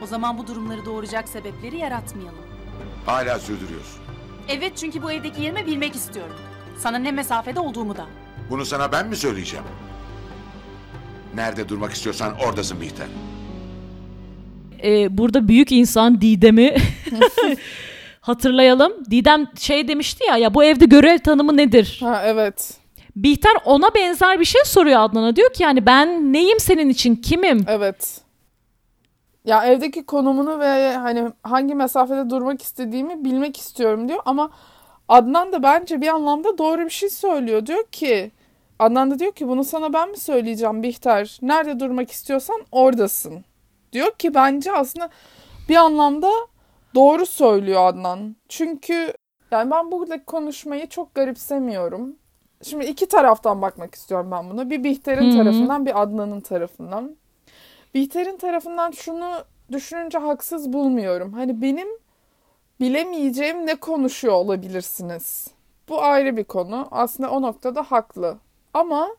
O 0.02 0.06
zaman 0.08 0.38
bu 0.38 0.48
durumları 0.48 0.86
doğuracak 0.86 1.30
sebepleri 1.30 1.78
yaratmayalım. 1.78 2.40
Hala 3.06 3.40
sürdürüyorsun. 3.40 4.00
Evet 4.50 4.78
çünkü 4.78 5.04
bu 5.04 5.12
evdeki 5.12 5.42
yerimi 5.42 5.66
bilmek 5.66 5.96
istiyorum. 5.96 6.36
Sana 6.78 6.98
ne 6.98 7.12
mesafede 7.12 7.60
olduğumu 7.60 7.98
da. 7.98 8.06
Bunu 8.50 8.66
sana 8.66 8.92
ben 8.92 9.08
mi 9.08 9.16
söyleyeceğim? 9.16 9.66
Nerede 11.36 11.70
durmak 11.70 11.92
istiyorsan 11.94 12.34
oradasın 12.40 12.82
Bihter. 12.82 13.08
Ee, 14.84 15.18
burada 15.18 15.48
büyük 15.48 15.72
insan 15.72 16.22
Didem'i 16.22 16.76
hatırlayalım. 18.28 18.94
Didem 19.12 19.48
şey 19.60 19.88
demişti 19.88 20.24
ya 20.26 20.38
ya 20.38 20.54
bu 20.54 20.64
evde 20.64 20.86
görev 20.86 21.18
tanımı 21.18 21.58
nedir? 21.58 22.00
Ha 22.04 22.22
evet. 22.26 22.78
Bihter 23.16 23.54
ona 23.66 23.96
benzer 23.96 24.40
bir 24.40 24.46
şey 24.46 24.62
soruyor 24.66 25.00
Adnan'a. 25.00 25.36
Diyor 25.36 25.54
ki 25.54 25.64
yani 25.64 25.86
ben 25.86 26.34
neyim 26.34 26.60
senin 26.60 26.90
için 26.90 27.16
kimim? 27.16 27.66
Evet. 27.68 28.22
Ya 29.46 29.66
evdeki 29.66 30.06
konumunu 30.06 30.60
ve 30.60 30.96
hani 30.96 31.24
hangi 31.44 31.76
mesafede 31.76 32.30
durmak 32.30 32.62
istediğimi 32.62 33.26
bilmek 33.26 33.58
istiyorum 33.58 34.08
diyor 34.10 34.20
ama 34.26 34.52
Adnan 35.08 35.52
da 35.52 35.64
bence 35.64 36.02
bir 36.02 36.08
anlamda 36.08 36.58
doğru 36.58 36.86
bir 36.86 36.90
şey 36.90 37.10
söylüyor. 37.10 37.66
Diyor 37.66 37.88
ki 37.92 38.32
Adnan 38.80 39.12
da 39.12 39.20
diyor 39.20 39.32
ki 39.32 39.48
bunu 39.48 39.64
sana 39.64 39.94
ben 39.94 40.10
mi 40.10 40.18
söyleyeceğim 40.18 40.84
Bihter? 40.84 41.38
Nerede 41.42 41.80
durmak 41.80 42.12
istiyorsan 42.12 42.62
oradasın. 42.72 43.46
Diyor 43.94 44.12
ki 44.12 44.34
bence 44.34 44.72
aslında 44.72 45.10
bir 45.70 45.76
anlamda 45.76 46.30
doğru 46.96 47.26
söylüyor 47.26 47.88
Adnan. 47.88 48.36
Çünkü 48.50 49.14
yani 49.52 49.72
ben 49.72 49.92
buradaki 49.92 50.26
konuşmayı 50.26 50.90
çok 50.90 51.16
garipsemiyorum. 51.16 52.16
Şimdi 52.64 52.86
iki 52.86 53.08
taraftan 53.08 53.62
bakmak 53.62 53.96
istiyorum 53.96 54.32
ben 54.32 54.50
buna. 54.50 54.70
Bir 54.70 54.84
Bihter'in 54.84 55.38
tarafından 55.38 55.86
bir 55.86 56.02
Adnan'ın 56.02 56.42
tarafından. 56.42 57.16
Bihter'in 57.94 58.38
tarafından 58.38 58.92
şunu 58.92 59.32
düşününce 59.72 60.18
haksız 60.18 60.74
bulmuyorum. 60.74 61.34
Hani 61.34 61.62
benim 61.62 61.88
bilemeyeceğim 62.80 63.66
ne 63.66 63.76
konuşuyor 63.76 64.34
olabilirsiniz. 64.34 65.48
Bu 65.90 66.02
ayrı 66.02 66.38
bir 66.38 66.44
konu. 66.44 66.88
Aslında 66.92 67.32
o 67.32 67.42
noktada 67.42 67.84
haklı. 67.84 68.38
Ama 68.74 69.10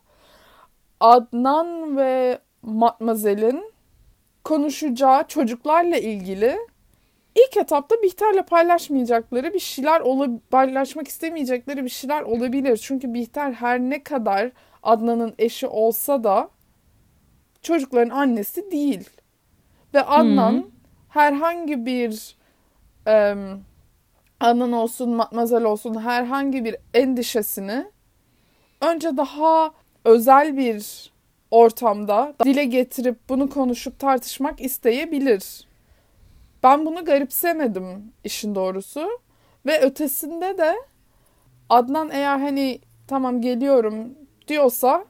Adnan 1.01 1.97
ve 1.97 2.39
Matmazel'in 2.63 3.73
konuşacağı 4.45 5.29
çocuklarla 5.29 5.97
ilgili 5.97 6.59
ilk 7.35 7.57
etapta 7.57 7.97
Bihter'le 8.03 8.43
paylaşmayacakları 8.43 9.55
bir 9.55 9.59
şeyler 9.59 10.01
ola- 10.01 10.39
paylaşmak 10.51 11.09
istemeyecekleri 11.09 11.85
bir 11.85 11.89
şeyler 11.91 12.23
olabilir. 12.23 12.77
Çünkü 12.77 13.15
Bihter 13.15 13.53
her 13.53 13.81
ne 13.81 14.03
kadar 14.03 14.51
Adnan'ın 14.83 15.35
eşi 15.39 15.67
olsa 15.67 16.25
da 16.25 16.51
çocukların 17.63 18.11
annesi 18.17 18.71
değil. 18.71 19.11
Ve 19.95 20.03
Adnan 20.03 20.71
herhangi 21.09 21.87
bir 21.87 22.37
em, 23.07 23.61
Adnan 24.41 24.73
olsun, 24.73 25.11
Matmazel 25.11 25.65
olsun 25.65 26.01
herhangi 26.01 26.65
bir 26.65 26.77
endişesini 26.95 27.85
önce 28.81 29.17
daha 29.17 29.75
özel 30.05 30.57
bir 30.57 31.11
ortamda 31.51 32.35
dile 32.45 32.65
getirip 32.65 33.29
bunu 33.29 33.51
konuşup 33.51 33.99
tartışmak 33.99 34.61
isteyebilir. 34.61 35.68
Ben 36.63 36.87
bunu 36.87 37.05
garipsemedim 37.05 38.13
işin 38.25 38.55
doğrusu. 38.55 39.09
Ve 39.67 39.81
ötesinde 39.81 40.59
de 40.59 40.75
Adnan 41.69 42.11
eğer 42.13 42.39
hani 42.39 42.81
tamam 43.07 43.41
geliyorum 43.41 44.15
diyorsa 44.49 45.05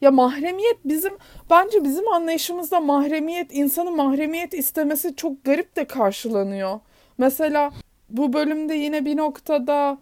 ya 0.00 0.10
mahremiyet 0.10 0.78
bizim 0.84 1.12
bence 1.50 1.84
bizim 1.84 2.08
anlayışımızda 2.08 2.80
mahremiyet 2.80 3.54
insanın 3.54 3.96
mahremiyet 3.96 4.54
istemesi 4.54 5.16
çok 5.16 5.44
garip 5.44 5.76
de 5.76 5.84
karşılanıyor. 5.84 6.80
Mesela 7.18 7.70
bu 8.08 8.32
bölümde 8.32 8.74
yine 8.74 9.04
bir 9.04 9.16
noktada 9.16 9.98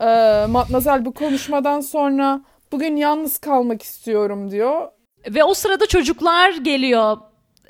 e, 0.00 0.06
Matmazel 0.46 1.04
bu 1.04 1.14
konuşmadan 1.14 1.80
sonra 1.80 2.40
bugün 2.72 2.96
yalnız 2.96 3.38
kalmak 3.38 3.82
istiyorum 3.82 4.50
diyor. 4.50 4.88
Ve 5.28 5.44
o 5.44 5.54
sırada 5.54 5.86
çocuklar 5.86 6.50
geliyor. 6.50 7.18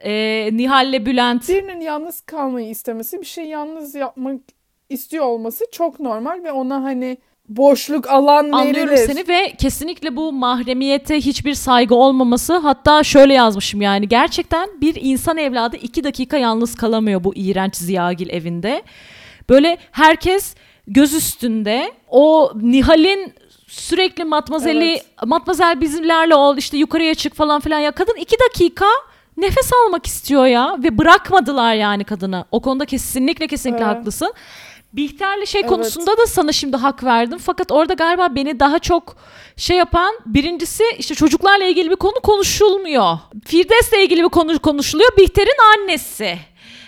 Ee, 0.04 0.48
Nihal'le 0.52 1.06
Bülent. 1.06 1.48
Birinin 1.48 1.80
yalnız 1.80 2.20
kalmayı 2.20 2.68
istemesi, 2.70 3.20
bir 3.20 3.26
şey 3.26 3.44
yalnız 3.44 3.94
yapmak 3.94 4.40
istiyor 4.88 5.24
olması 5.24 5.64
çok 5.72 6.00
normal 6.00 6.44
ve 6.44 6.52
ona 6.52 6.82
hani 6.82 7.18
boşluk 7.48 8.10
alan 8.10 8.52
Anlıyorum 8.52 8.92
verilir. 8.94 9.06
seni 9.14 9.28
ve 9.28 9.52
kesinlikle 9.58 10.16
bu 10.16 10.32
mahremiyete 10.32 11.16
hiçbir 11.16 11.54
saygı 11.54 11.94
olmaması 11.94 12.56
hatta 12.56 13.02
şöyle 13.02 13.34
yazmışım 13.34 13.82
yani 13.82 14.08
gerçekten 14.08 14.68
bir 14.80 14.98
insan 15.00 15.38
evladı 15.38 15.76
iki 15.76 16.04
dakika 16.04 16.36
yalnız 16.36 16.74
kalamıyor 16.74 17.24
bu 17.24 17.32
iğrenç 17.34 17.76
Ziyagil 17.76 18.28
evinde. 18.30 18.82
Böyle 19.48 19.78
herkes 19.92 20.54
göz 20.86 21.14
üstünde 21.14 21.92
o 22.08 22.52
Nihal'in 22.54 23.32
sürekli 23.66 24.24
matmazeli 24.24 24.90
Evet. 24.90 25.06
matmazel 25.26 25.80
bizimlerle 25.80 26.34
ol 26.34 26.56
işte 26.56 26.76
yukarıya 26.76 27.14
çık 27.14 27.34
falan 27.34 27.60
filan 27.60 27.78
ya 27.78 27.90
kadın 27.90 28.16
iki 28.16 28.36
dakika 28.48 28.86
nefes 29.40 29.70
almak 29.87 30.07
istiyor 30.07 30.46
ya 30.46 30.76
ve 30.85 30.98
bırakmadılar 30.98 31.74
yani 31.74 32.05
kadını. 32.05 32.44
O 32.50 32.61
konuda 32.62 32.85
kesinlikle 32.85 33.46
kesinlikle 33.46 33.85
Evet. 33.85 33.96
haklısın. 33.96 34.33
Bihter'le 34.92 35.46
şey 35.46 35.61
Evet. 35.61 35.70
konusunda 35.70 36.18
da 36.18 36.26
sana 36.26 36.53
şimdi 36.53 36.76
hak 36.76 37.05
verdim. 37.05 37.38
Fakat 37.38 37.72
orada 37.72 37.94
galiba 37.94 38.35
beni 38.35 38.61
daha 38.61 38.79
çok 38.79 39.16
şey 39.57 39.76
yapan 39.76 40.14
birincisi 40.26 40.83
işte 40.98 41.14
çocuklarla 41.14 41.64
ilgili 41.64 41.90
bir 41.90 41.96
konu 41.96 42.20
konuşulmuyor. 42.22 43.18
Firdevs'le 43.46 43.92
ilgili 43.92 44.22
bir 44.24 44.29
konu 44.29 44.59
konuşuluyor. 44.59 45.11
Bihter'in 45.18 45.81
annesi. 45.83 46.38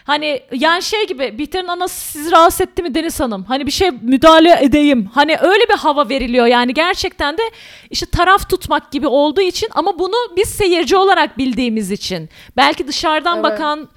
Hani 0.05 0.43
yani 0.53 0.83
şey 0.83 1.07
gibi 1.07 1.39
Bihter'in 1.39 1.69
anası 1.69 2.01
sizi 2.11 2.31
rahatsız 2.33 2.61
etti 2.61 2.83
mi 2.83 2.95
Deniz 2.95 3.21
Hanım? 3.21 3.45
Hani 3.45 3.67
bir 3.67 3.71
şey 3.71 3.91
müdahale 3.91 4.59
edeyim. 4.61 5.09
Hani 5.15 5.37
öyle 5.41 5.65
bir 5.69 5.75
hava 5.75 6.09
veriliyor 6.09 6.47
yani 6.47 6.75
gerçekten 6.75 7.39
de 7.39 7.43
işte 7.91 8.07
taraf 8.07 8.49
tutmak 8.51 8.93
gibi 8.93 9.07
olduğu 9.07 9.41
için 9.41 9.69
ama 9.75 9.99
bunu 9.99 10.17
biz 10.37 10.49
seyirci 10.49 10.97
olarak 10.97 11.39
bildiğimiz 11.39 11.91
için. 11.91 12.29
Belki 12.57 12.87
dışarıdan 12.89 13.35
Evet. 13.35 13.45
bakan 13.45 13.89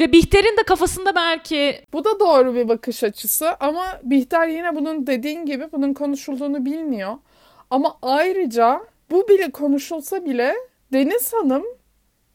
ve 0.00 0.12
Bihter'in 0.12 0.56
de 0.56 0.62
kafasında 0.62 1.14
belki 1.14 1.80
Bu 1.92 2.04
da 2.04 2.20
doğru 2.20 2.54
bir 2.54 2.68
bakış 2.68 3.04
açısı 3.04 3.56
ama 3.60 3.84
Bihter 4.02 4.48
yine 4.48 4.76
bunun 4.76 5.06
dediğin 5.06 5.46
gibi 5.46 5.68
bunun 5.72 5.94
konuşulduğunu 5.94 6.64
bilmiyor. 6.64 7.14
Ama 7.70 7.96
ayrıca 8.02 8.80
bu 9.10 9.28
bile 9.28 9.50
konuşulsa 9.50 10.24
bile 10.24 10.54
Deniz 10.92 11.32
Hanım 11.32 11.62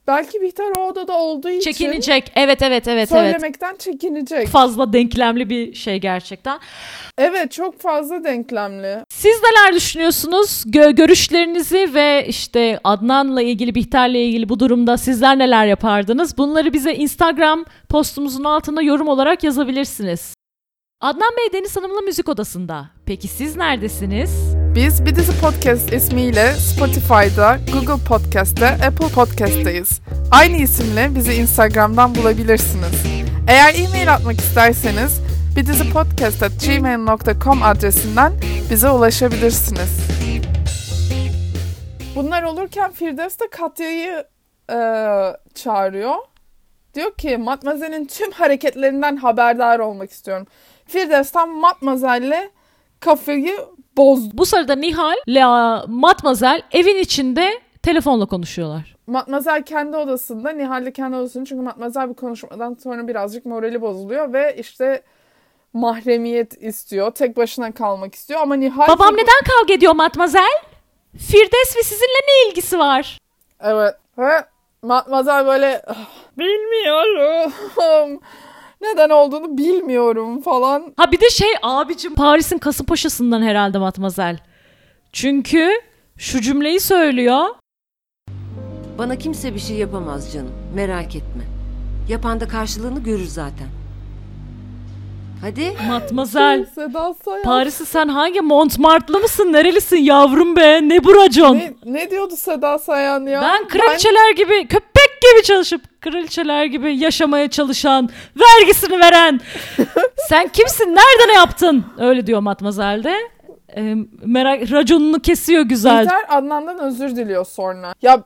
belki 0.07 0.41
Bihter 0.41 0.65
o 0.77 0.87
odada 0.87 1.17
olduğu 1.17 1.49
için 1.49 1.71
Çekinecek. 1.71 2.31
Evet 2.35 2.61
evet 2.61 2.87
evet 2.87 2.87
evet. 2.87 3.09
söylemekten 3.09 3.75
çekinecek. 3.75 4.47
Fazla 4.47 4.93
denklemli 4.93 5.49
bir 5.49 5.73
şey 5.73 5.97
gerçekten. 5.97 6.59
Evet 7.17 7.51
çok 7.51 7.81
fazla 7.81 8.23
denklemli. 8.23 8.97
Siz 9.09 9.35
neler 9.43 9.75
düşünüyorsunuz? 9.75 10.63
Gö- 10.67 10.95
görüşlerinizi 10.95 11.93
ve 11.93 12.25
işte 12.27 12.79
Adnan'la 12.83 13.41
ilgili, 13.41 13.75
Bihter'le 13.75 14.15
ilgili 14.15 14.49
bu 14.49 14.59
durumda 14.59 14.97
sizler 14.97 15.39
neler 15.39 15.65
yapardınız? 15.65 16.37
Bunları 16.37 16.73
bize 16.73 16.93
Instagram 16.93 17.65
postumuzun 17.89 18.43
altında 18.43 18.81
yorum 18.81 19.07
olarak 19.07 19.43
yazabilirsiniz. 19.43 20.35
Adnan 21.01 21.31
Bey 21.37 21.59
Deniz 21.61 21.77
Hanım'la 21.77 22.01
müzik 22.01 22.29
odasında. 22.29 22.89
Peki 23.05 23.27
siz 23.27 23.55
neredesiniz? 23.55 24.50
Biz 24.75 25.05
Bir 25.05 25.15
Dizi 25.15 25.41
Podcast 25.41 25.93
ismiyle 25.93 26.53
Spotify'da, 26.53 27.57
Google 27.73 28.05
Podcast'te, 28.05 28.67
Apple 28.67 29.07
Podcast'teyiz. 29.15 30.01
Aynı 30.31 30.57
isimle 30.57 31.15
bizi 31.15 31.33
Instagram'dan 31.33 32.15
bulabilirsiniz. 32.15 33.03
Eğer 33.47 33.75
e-mail 33.75 34.13
atmak 34.13 34.39
isterseniz 34.39 35.21
bidizipodcast.gmail.com 35.55 37.63
adresinden 37.63 38.33
bize 38.69 38.89
ulaşabilirsiniz. 38.89 39.99
Bunlar 42.15 42.43
olurken 42.43 42.91
Firdevs 42.91 43.39
de 43.39 43.49
Katya'yı 43.51 44.25
e, 44.69 44.75
çağırıyor. 45.55 46.15
Diyor 46.93 47.13
ki 47.13 47.37
Matmazel'in 47.37 48.05
tüm 48.05 48.31
hareketlerinden 48.31 49.15
haberdar 49.15 49.79
olmak 49.79 50.11
istiyorum. 50.11 50.47
Firdevs 50.85 51.31
tam 51.31 51.49
Matmazel'le 51.49 52.49
kafayı 52.99 53.57
bozdu. 53.97 54.31
Bu 54.37 54.45
sırada 54.45 54.75
Nihal 54.75 55.15
ile 55.27 55.45
Matmazel 55.87 56.61
evin 56.71 56.95
içinde 56.95 57.61
telefonla 57.83 58.25
konuşuyorlar. 58.25 58.95
Matmazel 59.07 59.63
kendi 59.63 59.97
odasında, 59.97 60.49
Nihal 60.49 60.85
de 60.85 60.93
kendi 60.93 61.15
odasında. 61.15 61.45
Çünkü 61.45 61.61
Matmazel 61.63 62.09
bir 62.09 62.13
konuşmadan 62.13 62.77
sonra 62.83 63.07
birazcık 63.07 63.45
morali 63.45 63.81
bozuluyor 63.81 64.33
ve 64.33 64.55
işte 64.59 65.01
mahremiyet 65.73 66.63
istiyor. 66.63 67.11
Tek 67.11 67.37
başına 67.37 67.71
kalmak 67.71 68.15
istiyor 68.15 68.39
ama 68.41 68.55
Nihal... 68.55 68.87
Babam 68.87 69.13
neden 69.13 69.43
kavga 69.59 69.73
ediyor 69.73 69.95
Matmazel? 69.95 70.49
Firdevs 71.17 71.77
ve 71.77 71.83
sizinle 71.83 72.19
ne 72.27 72.49
ilgisi 72.49 72.79
var? 72.79 73.17
Evet. 73.61 73.95
Ve 74.17 74.45
Matmazel 74.81 75.45
böyle 75.45 75.81
"Ah, 75.87 75.95
bilmiyorum. 76.37 77.51
Neden 78.81 79.09
olduğunu 79.09 79.57
bilmiyorum 79.57 80.41
falan. 80.41 80.93
Ha 80.97 81.11
bir 81.11 81.19
de 81.21 81.29
şey 81.29 81.49
abicim 81.61 82.15
Paris'in 82.15 82.57
Kasımpaşa'sından 82.57 83.41
herhalde 83.41 83.77
Matmazel. 83.77 84.37
Çünkü 85.13 85.69
şu 86.17 86.41
cümleyi 86.41 86.79
söylüyor. 86.79 87.45
Bana 88.97 89.15
kimse 89.15 89.55
bir 89.55 89.59
şey 89.59 89.77
yapamaz 89.77 90.33
canım. 90.33 90.51
Merak 90.75 91.15
etme. 91.15 91.43
Yapan 92.09 92.39
da 92.39 92.47
karşılığını 92.47 92.99
görür 93.03 93.25
zaten. 93.27 93.67
Hadi. 95.41 95.73
Matmazel. 95.87 96.65
Seda 96.75 97.13
Sayan. 97.25 97.43
Paris'i 97.43 97.85
sen 97.85 98.07
hangi 98.07 98.41
Montmartre'lı 98.41 99.19
mısın? 99.19 99.53
Nerelisin 99.53 99.97
yavrum 99.97 100.55
be? 100.55 100.79
Ne 100.89 101.03
bu 101.03 101.15
racon? 101.15 101.55
Ne, 101.55 101.73
ne 101.85 102.11
diyordu 102.11 102.35
Seda 102.37 102.79
Sayan 102.79 103.25
ya? 103.25 103.41
Ben 103.41 103.67
kraliçeler 103.67 104.31
gibi, 104.35 104.67
köpek 104.67 104.90
gibi 105.21 105.43
çalışıp 105.43 106.01
kraliçeler 106.01 106.65
gibi 106.65 106.97
yaşamaya 106.97 107.49
çalışan, 107.49 108.09
vergisini 108.35 108.99
veren. 108.99 109.41
Sen 110.29 110.47
kimsin? 110.47 110.85
Nerede 110.85 111.27
ne 111.27 111.33
yaptın? 111.33 111.85
Öyle 111.99 112.27
diyor 112.27 112.39
Matmazel 112.39 113.03
de. 113.03 113.15
Ee, 113.77 113.95
merak 114.25 114.71
raconunu 114.71 115.19
kesiyor 115.19 115.61
güzel. 115.63 116.03
Bihter 116.05 116.25
Adnan'dan 116.37 116.79
özür 116.79 117.15
diliyor 117.15 117.45
sonra. 117.45 117.93
Ya 118.01 118.23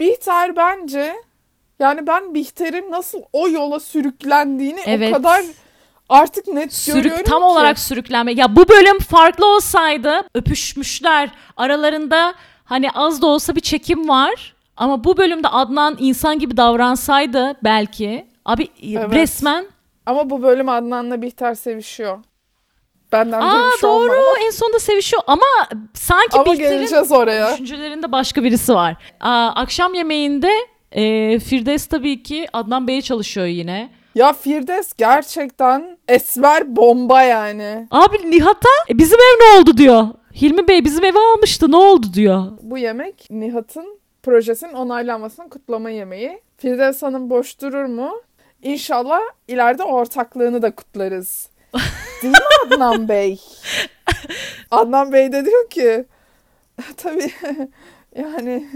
Bihter 0.00 0.56
bence 0.56 1.14
yani 1.78 2.06
ben 2.06 2.34
Bihter'in 2.34 2.90
nasıl 2.90 3.18
o 3.32 3.48
yola 3.48 3.80
sürüklendiğini 3.80 4.80
Evet. 4.86 5.12
o 5.12 5.16
kadar 5.16 5.44
artık 6.08 6.46
net 6.46 6.84
görüyorum 6.86 7.10
Sürük 7.12 7.26
tam 7.26 7.38
ki. 7.38 7.44
olarak 7.44 7.78
sürüklenme. 7.78 8.32
Ya 8.32 8.56
bu 8.56 8.68
bölüm 8.68 8.98
farklı 8.98 9.46
olsaydı 9.46 10.22
öpüşmüşler. 10.34 11.30
Aralarında 11.56 12.34
hani 12.64 12.90
az 12.90 13.22
da 13.22 13.26
olsa 13.26 13.56
bir 13.56 13.60
çekim 13.60 14.08
var. 14.08 14.53
Ama 14.76 15.04
bu 15.04 15.16
bölümde 15.16 15.48
Adnan 15.48 15.96
insan 15.98 16.38
gibi 16.38 16.56
davransaydı 16.56 17.54
belki. 17.64 18.26
Abi 18.44 18.68
Evet. 18.92 19.12
resmen. 19.12 19.66
Ama 20.06 20.30
bu 20.30 20.42
bölüm 20.42 20.68
Adnan'la 20.68 21.22
Bihter 21.22 21.54
sevişiyor. 21.54 22.18
Benden 23.12 23.40
Aa 23.40 23.52
duymuş 23.52 23.82
doğru 23.82 24.12
olma. 24.12 24.38
en 24.46 24.50
sonunda 24.50 24.78
sevişiyor 24.78 25.22
ama 25.26 25.46
sanki 25.94 26.36
Ama 26.38 26.52
Bihter'in 26.52 27.10
oraya. 27.14 27.52
düşüncelerinde 27.52 28.12
başka 28.12 28.42
birisi 28.44 28.74
var. 28.74 28.96
Aa, 29.20 29.48
akşam 29.54 29.94
yemeğinde 29.94 30.50
e, 30.92 31.38
Firdevs 31.38 31.86
tabii 31.86 32.22
ki 32.22 32.46
Adnan 32.52 32.88
Bey'e 32.88 33.02
çalışıyor 33.02 33.46
yine. 33.46 33.90
Ya 34.14 34.32
Firdevs 34.32 34.92
gerçekten 34.98 35.98
esmer 36.08 36.76
bomba 36.76 37.22
yani. 37.22 37.88
Abi 37.90 38.30
Nihat'a 38.30 38.68
"E, 38.90 38.98
bizim 38.98 39.18
ev 39.18 39.40
ne 39.44 39.60
oldu 39.60 39.76
diyor. 39.76 40.06
Hilmi 40.34 40.68
Bey 40.68 40.84
bizim 40.84 41.04
evi 41.04 41.18
almıştı 41.18 41.70
ne 41.70 41.76
oldu 41.76 42.06
diyor. 42.14 42.44
Bu 42.62 42.78
yemek 42.78 43.26
Nihat'ın 43.30 43.98
projesinin 44.24 44.72
onaylanmasının 44.72 45.48
kutlama 45.48 45.90
yemeği. 45.90 46.40
Firdevs 46.56 47.02
Hanım 47.02 47.30
boş 47.30 47.60
durur 47.60 47.84
mu? 47.84 48.22
İnşallah 48.62 49.20
ileride 49.48 49.82
ortaklığını 49.82 50.62
da 50.62 50.74
kutlarız. 50.74 51.48
Değil 52.22 52.34
mi 52.34 52.38
Adnan 52.66 53.08
Bey? 53.08 53.40
Adnan 54.70 55.12
Bey 55.12 55.32
de 55.32 55.44
diyor 55.44 55.70
ki 55.70 56.04
tabii 56.96 57.32
yani 58.16 58.68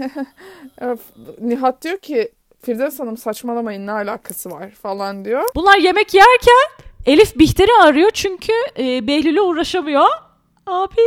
Nihat 1.41 1.83
diyor 1.83 1.97
ki 1.97 2.31
Firdevs 2.61 2.99
Hanım 2.99 3.17
saçmalamayın 3.17 3.87
ne 3.87 3.91
alakası 3.91 4.51
var 4.51 4.69
falan 4.69 5.25
diyor. 5.25 5.43
Bunlar 5.55 5.77
yemek 5.77 6.13
yerken 6.13 6.85
Elif 7.05 7.39
Bihter'i 7.39 7.83
arıyor 7.83 8.11
çünkü 8.13 8.53
e, 8.77 9.07
Behlül'e 9.07 9.41
uğraşamıyor. 9.41 10.07
Abi 10.65 11.01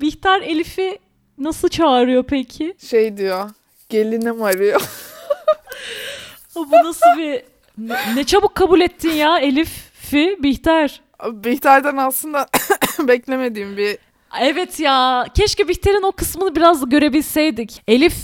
Bihter 0.00 0.40
Elif'i 0.40 0.98
nasıl 1.38 1.68
çağırıyor 1.68 2.24
peki? 2.24 2.74
Şey 2.78 3.16
diyor 3.16 3.50
gelinim 3.94 4.42
arıyor. 4.42 4.80
Bu 6.54 6.70
nasıl 6.84 7.18
bir... 7.18 7.42
Ne, 7.78 7.96
ne 8.16 8.24
çabuk 8.24 8.54
kabul 8.54 8.80
ettin 8.80 9.10
ya 9.10 9.38
Elif'i 9.38 10.38
Bihter. 10.42 11.00
Bihter'den 11.24 11.96
aslında 11.96 12.46
beklemediğim 12.98 13.76
bir 13.76 13.98
Evet 14.40 14.80
ya 14.80 15.26
keşke 15.34 15.68
Bihter'in 15.68 16.02
o 16.02 16.12
kısmını 16.12 16.56
biraz 16.56 16.88
görebilseydik. 16.88 17.82
Elif 17.88 18.14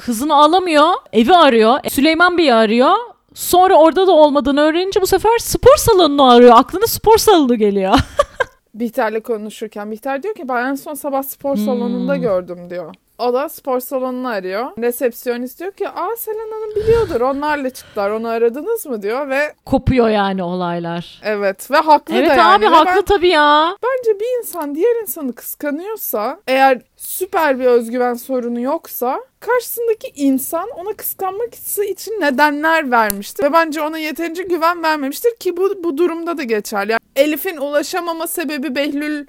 hızını 0.00 0.34
alamıyor, 0.34 0.92
evi 1.12 1.34
arıyor, 1.34 1.78
Süleyman 1.90 2.38
Bey'i 2.38 2.54
arıyor. 2.54 2.94
Sonra 3.34 3.74
orada 3.74 4.06
da 4.06 4.12
olmadığını 4.12 4.60
öğrenince 4.60 5.00
bu 5.02 5.06
sefer 5.06 5.38
spor 5.38 5.76
salonunu 5.76 6.30
arıyor. 6.30 6.52
Aklına 6.56 6.86
spor 6.86 7.18
salonu 7.18 7.58
geliyor. 7.58 7.98
Bihter'le 8.74 9.20
konuşurken 9.20 9.90
Bihter 9.90 10.22
diyor 10.22 10.34
ki 10.34 10.48
ben 10.48 10.66
en 10.66 10.74
son 10.74 10.94
sabah 10.94 11.22
spor 11.22 11.56
Hmm. 11.56 11.64
salonunda 11.64 12.16
gördüm 12.16 12.70
diyor. 12.70 12.94
O 13.18 13.34
da 13.34 13.48
spor 13.48 13.80
salonunu 13.80 14.28
arıyor. 14.28 14.66
Resepsiyonist 14.78 15.60
diyor 15.60 15.72
ki 15.72 15.88
aa 15.88 16.16
Selen 16.16 16.50
Hanım 16.52 16.76
biliyordur 16.76 17.20
onlarla 17.20 17.70
çıktılar 17.70 18.10
onu 18.10 18.28
aradınız 18.28 18.86
mı 18.86 19.02
diyor 19.02 19.28
ve 19.28 19.54
Kopuyor 19.66 20.08
yani 20.08 20.42
olaylar. 20.42 21.20
evet 21.24 21.70
ve 21.70 21.76
haklı 21.76 22.14
Evet 22.14 22.30
da 22.30 22.34
yani. 22.34 22.54
abi 22.54 22.64
Ve 22.64 22.68
haklı 22.68 22.92
ben- 22.96 23.02
tabii 23.02 23.28
ya. 23.28 23.76
bence 23.82 24.20
bir 24.20 24.38
insan 24.38 24.74
diğer 24.74 25.02
insanı 25.02 25.32
kıskanıyorsa 25.34 26.40
eğer 26.46 26.80
süper 26.96 27.58
bir 27.60 27.64
özgüven 27.64 28.14
sorunu 28.14 28.60
yoksa 28.60 29.20
karşısındaki 29.40 30.12
insan 30.14 30.68
ona 30.76 30.92
kıskanmak 30.92 31.54
için 31.90 32.12
nedenler 32.20 32.90
vermiştir. 32.90 33.44
Ve 33.44 33.52
bence 33.52 33.82
ona 33.82 33.98
yeterince 33.98 34.42
güven 34.42 34.82
vermemiştir 34.82 35.36
ki 35.36 35.56
bu, 35.56 35.84
bu 35.84 35.98
durumda 35.98 36.38
da 36.38 36.42
geçerli. 36.42 36.90
Yani 36.92 37.00
Elif'in 37.16 37.56
ulaşamama 37.56 38.26
sebebi 38.26 38.74
Behlül 38.74 39.26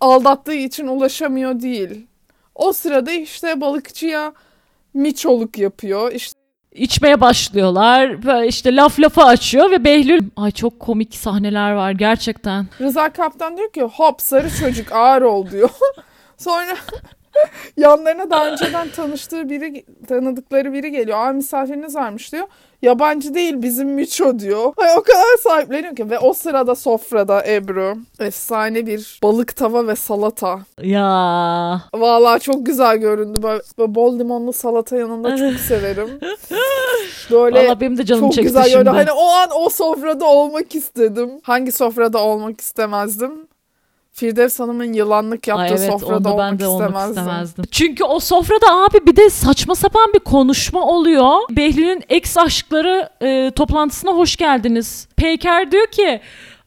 aldattığı 0.00 0.54
için 0.54 0.86
ulaşamıyor 0.86 1.60
değil. 1.60 2.06
O 2.58 2.72
sırada 2.72 3.12
işte 3.12 3.60
balıkçıya 3.60 4.32
miçoluk 4.94 5.58
yapıyor. 5.58 6.12
İşte 6.12 6.38
İçmeye 6.72 7.20
başlıyorlar. 7.20 8.22
Böyle 8.22 8.48
işte 8.48 8.76
laf 8.76 9.00
lafa 9.00 9.24
açıyor 9.24 9.70
ve 9.70 9.84
Behlül... 9.84 10.20
Ay 10.36 10.50
çok 10.50 10.80
komik 10.80 11.14
sahneler 11.14 11.72
var 11.72 11.90
gerçekten. 11.92 12.66
Rıza 12.80 13.12
Kaptan 13.12 13.56
diyor 13.56 13.72
ki 13.72 13.82
hop 13.82 14.22
sarı 14.22 14.50
çocuk 14.60 14.92
ağır 14.92 15.22
ol 15.22 15.50
diyor. 15.50 15.70
Sonra 16.36 16.76
yanlarına 17.76 18.30
daha 18.30 18.48
önceden 18.48 18.88
tanıştığı 18.88 19.48
biri 19.48 19.84
tanıdıkları 20.08 20.72
biri 20.72 20.90
geliyor. 20.90 21.18
Aa 21.18 21.32
misafiriniz 21.32 21.94
varmış 21.96 22.32
diyor. 22.32 22.46
Yabancı 22.82 23.34
değil 23.34 23.62
bizim 23.62 23.88
Miço 23.88 24.38
diyor. 24.38 24.72
Ay, 24.76 24.88
o 24.98 25.02
kadar 25.02 25.36
sahipleniyor 25.42 25.96
ki. 25.96 26.10
Ve 26.10 26.18
o 26.18 26.32
sırada 26.32 26.74
sofrada 26.74 27.46
Ebru 27.46 27.94
efsane 28.20 28.86
bir 28.86 29.20
balık 29.22 29.56
tava 29.56 29.86
ve 29.86 29.96
salata. 29.96 30.60
Ya 30.82 31.08
Vallahi 31.94 32.40
çok 32.40 32.66
güzel 32.66 32.96
göründü. 32.96 33.42
Böyle, 33.42 33.62
böyle 33.78 33.94
bol 33.94 34.18
limonlu 34.18 34.52
salata 34.52 34.96
yanında 34.96 35.36
çok 35.36 35.60
severim. 35.68 36.20
Böyle 37.30 37.66
Valla 37.66 37.80
benim 37.80 37.98
de 37.98 38.04
canım 38.04 38.20
çok 38.22 38.32
çekti 38.32 38.46
güzel 38.46 38.62
şimdi. 38.62 38.74
görünüyor. 38.74 38.94
Hani 38.94 39.12
o 39.12 39.26
an 39.28 39.48
o 39.54 39.68
sofrada 39.68 40.24
olmak 40.24 40.74
istedim. 40.74 41.30
Hangi 41.42 41.72
sofrada 41.72 42.18
olmak 42.18 42.60
istemezdim? 42.60 43.47
Firdevs 44.18 44.60
Hanım'ın 44.60 44.92
yılanlık 44.92 45.48
yaptığı 45.48 45.62
Ay 45.62 45.68
evet 45.70 45.90
sofrada 45.90 46.32
olmak, 46.32 46.52
ben 46.52 46.58
de 46.58 46.66
olmak 46.66 46.88
istemezdim. 46.88 47.22
istemezdim. 47.22 47.64
Çünkü 47.70 48.04
o 48.04 48.20
sofrada 48.20 48.66
abi 48.66 49.06
bir 49.06 49.16
de 49.16 49.30
saçma 49.30 49.74
sapan 49.74 50.12
bir 50.14 50.18
konuşma 50.18 50.84
oluyor. 50.86 51.34
Behlül'ün 51.50 52.02
ex 52.08 52.38
aşkları 52.38 53.08
e, 53.22 53.50
toplantısına 53.50 54.10
hoş 54.10 54.36
geldiniz. 54.36 55.08
Peyker 55.16 55.72
diyor 55.72 55.86
ki 55.86 56.20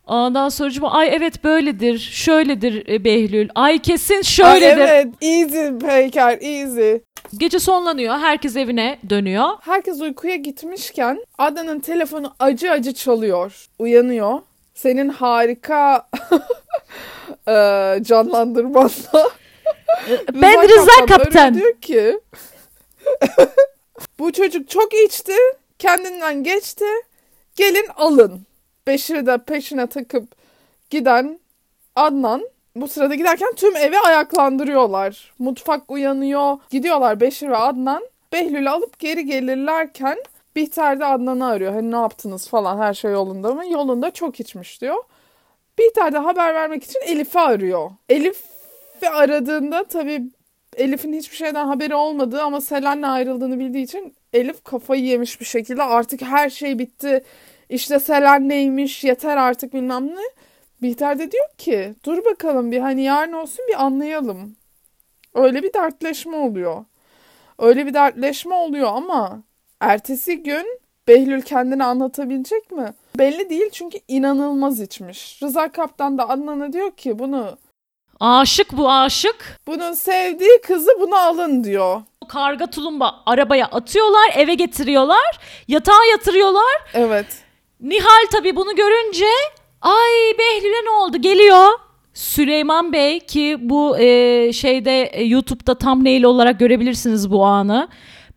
Ondan 0.07 0.49
sonra 0.49 0.89
ay 0.89 1.09
evet 1.13 1.43
böyledir, 1.43 1.99
şöyledir 1.99 2.89
e, 2.89 3.03
Behlül. 3.03 3.49
Ay 3.55 3.79
kesin 3.79 4.15
Ay 4.15 4.23
şöyledir. 4.23 4.77
evet 4.77 5.07
easy 5.21 5.85
Peyker 5.85 6.37
easy. 6.41 6.91
Gece 7.37 7.59
sonlanıyor, 7.59 8.17
herkes 8.19 8.55
evine 8.55 8.99
dönüyor. 9.09 9.49
Herkes 9.61 10.01
uykuya 10.01 10.35
gitmişken 10.35 11.25
Adnan'ın 11.37 11.79
telefonu 11.79 12.33
acı 12.39 12.71
acı 12.71 12.93
çalıyor. 12.93 13.67
Uyanıyor. 13.79 14.39
Senin 14.73 15.09
harika 15.09 16.07
eee, 17.47 17.99
canlandırmanla. 18.03 18.91
Ben 20.33 20.63
Rıza 20.63 20.81
arıyor, 20.81 21.07
Kaptan. 21.07 21.53
Diyor 21.53 21.73
ki 21.73 22.19
bu 24.19 24.31
çocuk 24.31 24.69
çok 24.69 24.93
içti. 24.93 25.33
Kendinden 25.79 26.43
geçti. 26.43 26.85
Gelin 27.55 27.87
alın. 27.97 28.41
Beşir'i 28.87 29.25
de 29.25 29.37
peşine 29.37 29.87
takıp 29.87 30.23
giden 30.89 31.39
Adnan 31.95 32.49
bu 32.75 32.87
sırada 32.87 33.15
giderken 33.15 33.53
tüm 33.55 33.75
evi 33.75 33.99
ayaklandırıyorlar. 33.99 35.33
Mutfak 35.39 35.91
uyanıyor. 35.91 36.57
Gidiyorlar 36.69 37.19
Beşir 37.19 37.49
ve 37.49 37.57
Adnan. 37.57 38.07
Behlül'ü 38.33 38.69
alıp 38.69 38.99
geri 38.99 39.25
gelirlerken 39.25 40.17
Bihter 40.55 40.99
de 40.99 41.05
Adnan'ı 41.05 41.47
arıyor. 41.47 41.73
Hani 41.73 41.91
ne 41.91 41.95
yaptınız 41.95 42.47
falan 42.47 42.77
her 42.77 42.93
şey 42.93 43.11
yolunda 43.11 43.53
mı? 43.53 43.67
Yolunda 43.71 44.11
çok 44.11 44.39
içmiş 44.39 44.81
diyor. 44.81 45.03
Bihter 45.79 46.13
de 46.13 46.17
haber 46.17 46.55
vermek 46.55 46.83
için 46.83 46.99
Elif'i 47.05 47.39
arıyor. 47.39 47.91
Elif'i 48.09 49.09
aradığında 49.09 49.83
tabii 49.83 50.23
Elif'in 50.77 51.13
hiçbir 51.13 51.35
şeyden 51.35 51.65
haberi 51.65 51.95
olmadığı 51.95 52.41
ama 52.41 52.61
Selen'le 52.61 53.03
ayrıldığını 53.03 53.59
bildiği 53.59 53.83
için 53.83 54.15
Elif 54.33 54.63
kafayı 54.63 55.03
yemiş 55.03 55.39
bir 55.39 55.45
şekilde 55.45 55.83
artık 55.83 56.21
her 56.21 56.49
şey 56.49 56.79
bitti. 56.79 57.23
İşte 57.69 57.99
Selen 57.99 58.49
neymiş 58.49 59.03
yeter 59.03 59.37
artık 59.37 59.73
bilmem 59.73 60.07
ne. 60.07 60.21
Bihter 60.81 61.19
de 61.19 61.31
diyor 61.31 61.49
ki 61.57 61.93
dur 62.05 62.25
bakalım 62.25 62.71
bir 62.71 62.79
hani 62.79 63.03
yarın 63.03 63.33
olsun 63.33 63.65
bir 63.69 63.85
anlayalım. 63.85 64.55
Öyle 65.35 65.63
bir 65.63 65.73
dertleşme 65.73 66.35
oluyor. 66.35 66.85
Öyle 67.59 67.85
bir 67.85 67.93
dertleşme 67.93 68.55
oluyor 68.55 68.89
ama 68.93 69.43
ertesi 69.79 70.43
gün 70.43 70.79
Behlül 71.07 71.41
kendini 71.41 71.83
anlatabilecek 71.83 72.71
mi? 72.71 72.93
Belli 73.17 73.49
değil 73.49 73.69
çünkü 73.71 73.97
inanılmaz 74.07 74.81
içmiş. 74.81 75.39
Rıza 75.43 75.71
Kaptan 75.71 76.17
da 76.17 76.29
Adnan'a 76.29 76.73
diyor 76.73 76.91
ki 76.91 77.19
bunu 77.19 77.57
Aşık 78.19 78.77
bu 78.77 78.91
aşık. 78.91 79.59
bunun 79.67 79.93
sevdiği 79.93 80.61
kızı 80.67 80.91
buna 81.01 81.21
alın 81.21 81.63
diyor. 81.63 82.01
Karga 82.27 82.67
tulumba 82.67 83.15
arabaya 83.25 83.65
atıyorlar, 83.65 84.31
eve 84.35 84.53
getiriyorlar, 84.53 85.39
yatağa 85.67 86.05
yatırıyorlar. 86.11 86.81
Evet. 86.93 87.25
Nihal 87.81 88.25
tabii 88.31 88.55
bunu 88.55 88.75
görünce 88.75 89.25
ay 89.81 90.37
Behlül'e 90.39 90.85
ne 90.85 90.89
oldu 90.89 91.17
geliyor. 91.17 91.67
Süleyman 92.13 92.93
Bey 92.93 93.19
ki 93.19 93.57
bu 93.59 93.97
e, 93.99 94.53
şeyde 94.53 95.01
e, 95.03 95.23
YouTube'da 95.23 95.77
thumbnail 95.77 96.23
olarak 96.23 96.59
görebilirsiniz 96.59 97.31
bu 97.31 97.45
anı. 97.45 97.87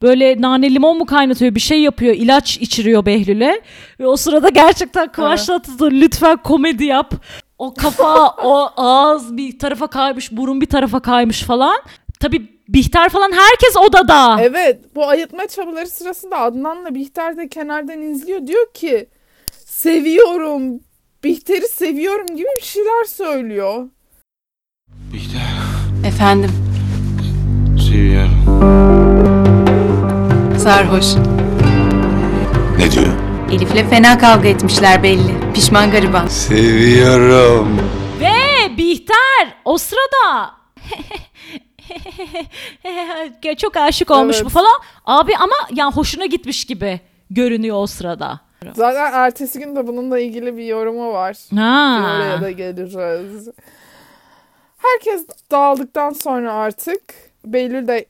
Böyle 0.02 0.40
nane 0.40 0.74
limon 0.74 0.98
mu 0.98 1.06
kaynatıyor 1.06 1.54
bir 1.54 1.60
şey 1.60 1.80
yapıyor 1.80 2.14
ilaç 2.14 2.56
içiriyor 2.56 3.06
Behlül'e. 3.06 3.60
Ve 4.00 4.06
o 4.06 4.16
sırada 4.16 4.48
gerçekten 4.48 5.12
Kıvanç 5.12 5.46
Tatlıtuğ 5.46 5.90
lütfen 5.90 6.36
komedi 6.36 6.84
yap. 6.84 7.14
O 7.58 7.74
kafa 7.74 8.28
o 8.28 8.70
ağız 8.76 9.36
bir 9.36 9.58
tarafa 9.58 9.86
kaymış 9.86 10.32
burun 10.32 10.60
bir 10.60 10.66
tarafa 10.66 11.00
kaymış 11.00 11.42
falan. 11.42 11.76
Tabii 12.20 12.54
Bihter 12.68 13.08
falan 13.08 13.32
herkes 13.32 13.76
odada. 13.76 14.36
Evet 14.40 14.80
bu 14.94 15.08
ayıtma 15.08 15.46
çabaları 15.46 15.86
sırasında 15.86 16.38
Adnan'la 16.38 16.94
Bihter 16.94 17.36
de 17.36 17.48
kenardan 17.48 18.02
izliyor. 18.02 18.46
Diyor 18.46 18.72
ki 18.74 19.08
seviyorum, 19.64 20.80
Bihter'i 21.24 21.68
seviyorum 21.68 22.26
gibi 22.26 22.48
bir 22.56 22.62
şeyler 22.62 23.04
söylüyor. 23.04 23.88
Bihter, 25.12 25.40
Efendim, 26.06 26.50
seviyorum. 27.90 28.83
Sarhoş. 30.64 31.06
Ne 32.78 32.90
diyor? 32.90 33.06
Elif'le 33.52 33.90
fena 33.90 34.18
kavga 34.18 34.48
etmişler 34.48 35.02
belli. 35.02 35.52
Pişman 35.54 35.90
gariban. 35.90 36.26
Seviyorum. 36.26 37.78
Ve 38.20 38.76
Bihter 38.76 39.54
o 39.64 39.78
sırada 39.78 40.50
çok 43.58 43.76
aşık 43.76 44.10
olmuş 44.10 44.36
Evet. 44.36 44.44
bu 44.44 44.48
falan. 44.48 44.80
Abi 45.04 45.36
ama 45.36 45.54
ya 45.72 45.92
hoşuna 45.92 46.26
gitmiş 46.26 46.64
gibi 46.64 47.00
görünüyor 47.30 47.76
o 47.76 47.86
sırada. 47.86 48.40
Zaten 48.74 49.12
ertesi 49.12 49.58
gün 49.58 49.76
de 49.76 49.86
bununla 49.86 50.18
ilgili 50.18 50.56
bir 50.56 50.64
yorumu 50.64 51.12
var. 51.12 51.36
Ha. 51.56 52.00
Oraya 52.16 52.40
da 52.40 52.50
geliriz. 52.50 53.48
Herkes 54.78 55.26
dağıldıktan 55.50 56.10
sonra 56.10 56.52
artık 56.52 57.02
Beylül 57.44 57.88
de 57.88 58.06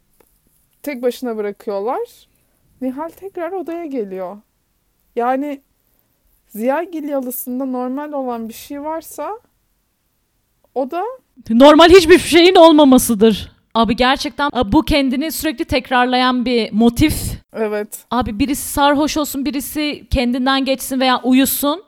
tek 0.83 1.03
başına 1.03 1.37
bırakıyorlar. 1.37 2.01
Nihal 2.81 3.09
tekrar 3.09 3.53
odaya 3.53 3.87
geliyor. 3.87 4.37
Yani 5.17 5.61
Ziyagil 6.49 7.09
yalısında 7.09 7.65
normal 7.65 8.13
olan 8.13 8.49
bir 8.49 8.55
şey 8.55 8.83
varsa 8.83 9.31
o 10.75 10.91
da 10.91 11.03
Normal 11.51 11.89
hiçbir 11.89 12.19
şeyin 12.19 12.55
olmamasıdır. 12.55 13.53
Abi 13.75 13.97
gerçekten 13.97 14.51
bu 14.67 14.83
kendini 14.83 15.33
sürekli 15.33 15.65
tekrarlayan 15.65 16.45
bir 16.45 16.73
motif. 16.73 17.15
evet 17.53 18.05
Abi 18.11 18.39
birisi 18.39 18.69
sarhoş 18.69 19.17
olsun, 19.17 19.45
birisi 19.45 20.07
kendinden 20.11 20.65
geçsin 20.65 21.01
veya 21.01 21.21
uyusun. 21.23 21.83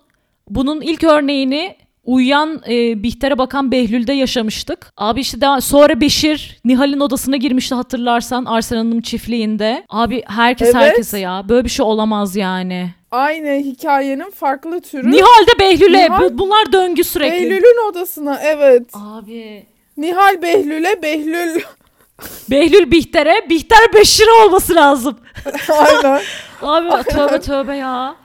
Bunun 0.50 0.80
ilk 0.80 1.04
örneğini 1.04 1.76
uyuyan 2.06 2.62
e, 2.68 3.02
Bihter'e 3.02 3.38
bakan 3.38 3.72
Behlül'de 3.72 4.12
yaşamıştık. 4.12 4.92
Abi 4.96 5.20
işte 5.20 5.40
daha 5.40 5.60
sonra 5.60 6.00
Beşir 6.00 6.58
Nihal'in 6.64 7.00
odasına 7.00 7.36
girmişti 7.36 7.74
hatırlarsan 7.74 8.44
Arsen 8.44 8.76
Hanım 8.76 9.00
çiftliğinde. 9.00 9.84
Abi 9.88 10.22
herkes 10.26 10.68
Evet. 10.74 10.76
herkese 10.76 11.18
ya. 11.18 11.42
Böyle 11.48 11.64
bir 11.64 11.70
şey 11.70 11.86
olamaz 11.86 12.36
yani. 12.36 12.90
aynı 13.10 13.48
hikayenin 13.64 14.30
farklı 14.30 14.80
türü. 14.80 15.10
Nihal 15.10 15.46
de 15.54 15.58
Behlül'e. 15.60 16.06
Nihal- 16.08 16.20
Bu- 16.34 16.38
Bunlar 16.38 16.72
döngü 16.72 17.04
sürekli. 17.04 17.50
Behlül'ün 17.50 17.90
odasına 17.90 18.38
evet. 18.42 18.82
Abi. 18.94 19.66
Nihal 19.96 20.42
Behlül'e 20.42 21.02
Behlül 21.02 21.60
Behlül 22.50 22.90
Bihter'e, 22.90 23.48
Bihter 23.50 23.92
Beşir'e 23.94 24.30
olması 24.46 24.74
lazım. 24.74 25.16
aynen. 25.68 26.20
Abi 26.62 27.04
tövbe 27.10 27.40
tövbe 27.40 27.76
ya. 27.76 28.16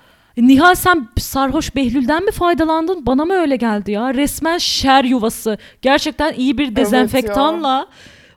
Nihal 0.41 0.75
sen 0.75 1.07
sarhoş 1.17 1.75
Behlül'den 1.75 2.25
mi 2.25 2.31
faydalandın? 2.31 3.05
Bana 3.05 3.25
mı 3.25 3.33
öyle 3.33 3.55
geldi 3.55 3.91
ya? 3.91 4.13
Resmen 4.13 4.57
şer 4.57 5.03
yuvası. 5.03 5.57
Gerçekten 5.81 6.33
iyi 6.33 6.57
bir 6.57 6.75
dezenfektanla 6.75 7.87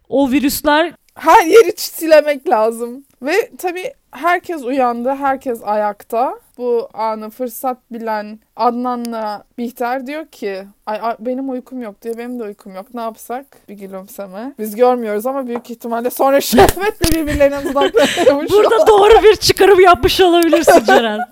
o 0.08 0.30
virüsler 0.30 0.92
Her 1.14 1.46
yeri 1.46 1.72
silemek 1.76 2.48
lazım. 2.48 3.04
Ve 3.22 3.50
tabii 3.58 3.92
herkes 4.14 4.62
uyandı, 4.64 5.14
herkes 5.14 5.60
ayakta. 5.64 6.34
Bu 6.58 6.88
anı 6.94 7.30
fırsat 7.30 7.76
bilen 7.90 8.38
Adnan'la 8.56 9.44
Bihter 9.58 10.06
diyor 10.06 10.26
ki 10.26 10.64
Ay, 10.86 10.98
ay, 11.02 11.16
benim 11.18 11.50
uykum 11.50 11.82
yok 11.82 12.02
diyor. 12.02 12.18
Benim 12.18 12.38
de 12.38 12.42
uykum 12.42 12.74
yok. 12.74 12.94
Ne 12.94 13.00
yapsak? 13.00 13.46
Bir 13.68 13.74
gülümseme. 13.74 14.52
Biz 14.58 14.76
görmüyoruz 14.76 15.26
ama 15.26 15.46
büyük 15.46 15.70
ihtimalle 15.70 16.10
sonra 16.10 16.40
şehvetle 16.40 17.20
birbirlerine 17.20 17.64
dudaklanıyormuş. 17.64 18.50
burada 18.50 18.86
doğru 18.86 19.22
bir 19.22 19.36
çıkarım 19.36 19.80
yapmış 19.80 20.20
olabilirsin 20.20 20.84
Ceren. 20.86 21.18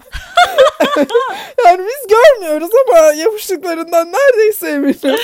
Yani 1.67 1.79
biz 1.79 2.09
görmüyoruz 2.09 2.71
ama 2.89 2.99
yapıştıklarından 3.13 4.13
neredeyse 4.13 4.69
eminim. 4.69 5.19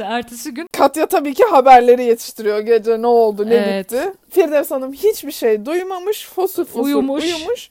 Neyse 0.00 0.14
ertesi 0.14 0.54
gün 0.54 0.66
Katya 0.72 1.06
tabii 1.06 1.34
ki 1.34 1.44
haberleri 1.44 2.04
yetiştiriyor. 2.04 2.58
Gece 2.58 3.02
ne 3.02 3.06
oldu, 3.06 3.46
ne 3.50 3.54
Evet. 3.54 3.92
bitti. 3.92 4.12
Firdevs 4.30 4.70
Hanım 4.70 4.92
hiçbir 4.92 5.32
şey 5.32 5.66
duymamış. 5.66 6.28
Fosur 6.28 6.64
fosur 6.64 6.84
Uyumuş. 6.84 7.24
uyumuş. 7.24 7.70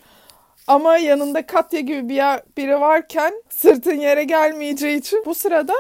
Ama 0.68 0.98
yanında 0.98 1.46
Katya 1.46 1.80
gibi 1.80 2.10
bir 2.10 2.16
yer- 2.16 2.44
biri 2.58 2.80
varken 2.80 3.34
sırtın 3.50 3.94
yere 3.96 4.24
gelmeyeceği 4.24 5.00
için 5.00 5.24
bu 5.26 5.36
sırada 5.36 5.74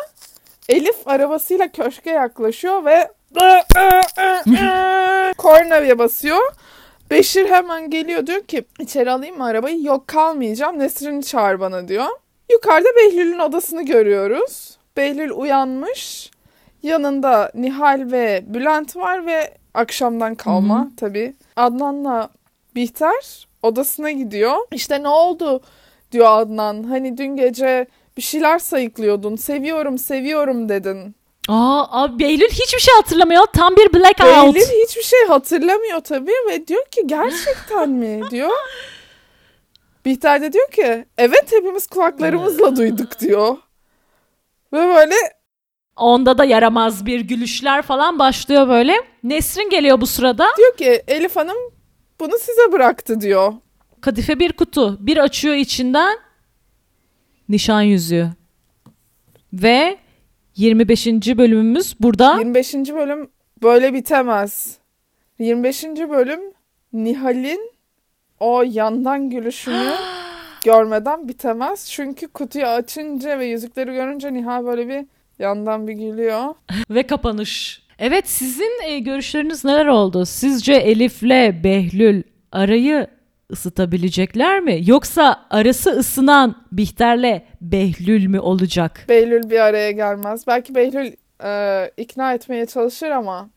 Elif 0.69 1.07
arabasıyla 1.07 1.67
köşke 1.71 2.09
yaklaşıyor 2.09 2.85
ve 2.85 3.11
kornaya 5.37 5.99
basıyor. 5.99 6.41
Beşir 7.11 7.49
hemen 7.49 7.89
geliyor 7.89 8.27
diyor 8.27 8.41
ki 8.43 8.65
içeri 8.79 9.11
alayım 9.11 9.37
mı 9.37 9.45
arabayı? 9.45 9.83
Yok 9.83 10.07
kalmayacağım 10.07 10.79
Nesrin'i 10.79 11.23
çağır 11.23 11.59
bana 11.59 11.87
diyor. 11.87 12.05
Yukarıda 12.51 12.89
Behlül'ün 12.95 13.39
odasını 13.39 13.85
görüyoruz. 13.85 14.77
Behlül 14.97 15.29
uyanmış. 15.31 16.30
Yanında 16.83 17.51
Nihal 17.55 18.07
ve 18.11 18.43
Bülent 18.47 18.95
var 18.95 19.25
ve 19.25 19.57
akşamdan 19.73 20.35
kalma 20.35 20.91
tabii. 20.97 21.33
Adnan'la 21.55 22.29
Bihter 22.75 23.47
odasına 23.63 24.11
gidiyor. 24.11 24.55
İşte 24.71 25.03
ne 25.03 25.07
oldu 25.07 25.61
diyor 26.11 26.27
Adnan. 26.39 26.83
Hani 26.83 27.17
dün 27.17 27.35
gece 27.35 27.87
bir 28.17 28.21
şeyler 28.21 28.59
sayıklıyordun. 28.59 29.35
Seviyorum, 29.35 29.97
seviyorum 29.97 30.69
dedin. 30.69 31.15
Aa, 31.49 32.03
abi 32.03 32.19
Behlül 32.23 32.49
hiçbir 32.49 32.79
şey 32.79 32.93
hatırlamıyor. 32.95 33.45
Tam 33.53 33.75
bir 33.75 33.93
blackout. 33.93 34.55
Behlül 34.55 34.83
hiçbir 34.87 35.03
şey 35.03 35.25
hatırlamıyor 35.27 35.99
tabii 35.99 36.31
ve 36.49 36.67
diyor 36.67 36.85
ki 36.85 37.01
gerçekten 37.05 37.89
mi 37.89 38.21
diyor. 38.31 38.49
Bihter 40.05 40.41
de 40.41 40.53
diyor 40.53 40.71
ki 40.71 41.05
evet 41.17 41.45
hepimiz 41.51 41.87
kulaklarımızla 41.87 42.75
duyduk 42.75 43.19
diyor. 43.19 43.57
Ve 44.73 44.77
böyle 44.77 45.15
Onda 45.95 46.37
da 46.37 46.45
yaramaz 46.45 47.05
bir 47.05 47.19
gülüşler 47.19 47.81
falan 47.81 48.19
başlıyor 48.19 48.67
böyle. 48.67 48.93
Nesrin 49.23 49.69
geliyor 49.69 50.01
bu 50.01 50.07
sırada. 50.07 50.47
diyor 50.57 50.77
ki 50.77 51.03
Elif 51.07 51.35
Hanım 51.35 51.57
bunu 52.19 52.33
size 52.39 52.71
bıraktı 52.71 53.21
diyor. 53.21 53.53
Kadife 54.01 54.39
bir 54.39 54.51
kutu. 54.53 54.97
Bir 54.99 55.17
açıyor 55.17 55.55
içinden 55.55 56.17
nişan 57.49 57.81
yüzüğü. 57.81 58.29
Ve 59.53 59.97
25. 60.55 61.07
bölümümüz 61.07 61.95
burada. 61.99 62.37
25. 62.39 62.73
bölüm 62.73 63.29
böyle 63.63 63.93
bitemez. 63.93 64.77
25. 65.39 65.83
bölüm 65.83 66.39
Nihal'in 66.93 67.71
o 68.39 68.63
yandan 68.67 69.29
gülüşünü 69.29 69.91
görmeden 70.65 71.27
bitemez. 71.27 71.89
Çünkü 71.89 72.27
kutuyu 72.27 72.65
açınca 72.65 73.39
ve 73.39 73.45
yüzükleri 73.45 73.93
görünce 73.93 74.33
Nihal 74.33 74.65
böyle 74.65 74.87
bir 74.87 75.05
yandan 75.41 75.87
bir 75.87 75.93
gülüyor. 75.93 76.53
ve 76.89 77.03
kapanış. 77.03 77.81
Evet 77.99 78.29
sizin 78.29 78.83
e, 78.85 78.99
görüşleriniz 78.99 79.65
neler 79.65 79.85
oldu? 79.85 80.25
Sizce 80.25 80.73
Elif'le 80.73 81.63
Behlül 81.63 82.23
arayı 82.51 83.07
ısıtabilecekler 83.51 84.59
mi? 84.59 84.81
Yoksa 84.85 85.45
arası 85.49 85.89
ısınan 85.89 86.55
Bihter'le 86.71 87.41
Behlül 87.61 88.27
mü 88.27 88.39
olacak? 88.39 89.05
Behlül 89.09 89.49
bir 89.49 89.59
araya 89.59 89.91
gelmez. 89.91 90.47
Belki 90.47 90.75
Behlül 90.75 91.13
e, 91.43 91.91
ikna 91.97 92.33
etmeye 92.33 92.65
çalışır 92.65 93.09
ama 93.09 93.49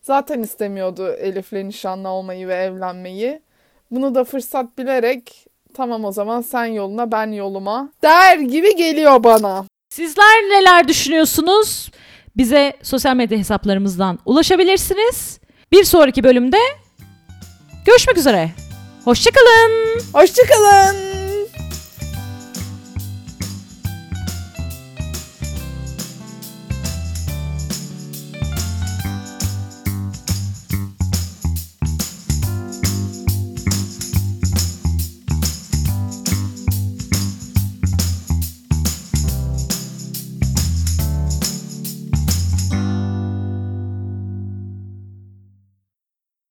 zaten 0.00 0.42
istemiyordu 0.42 1.08
Elif'le 1.08 1.52
nişanlı 1.52 2.08
olmayı 2.08 2.48
ve 2.48 2.54
evlenmeyi. 2.54 3.42
Bunu 3.90 4.14
da 4.14 4.24
fırsat 4.24 4.78
bilerek 4.78 5.46
tamam 5.74 6.04
o 6.04 6.12
zaman 6.12 6.40
sen 6.40 6.64
yoluna 6.64 7.12
ben 7.12 7.32
yoluma 7.32 7.92
der 8.02 8.38
gibi 8.38 8.76
geliyor 8.76 9.24
bana. 9.24 9.64
Sizler 9.98 10.42
neler 10.50 10.88
düşünüyorsunuz? 10.88 11.90
Bize 12.36 12.72
sosyal 12.82 13.16
medya 13.16 13.38
hesaplarımızdan 13.38 14.18
ulaşabilirsiniz. 14.24 15.38
Bir 15.72 15.84
sonraki 15.84 16.24
bölümde 16.24 16.58
görüşmek 17.86 18.16
üzere. 18.16 18.50
Hoşçakalın. 19.04 20.00
Hoşçakalın. 20.12 21.17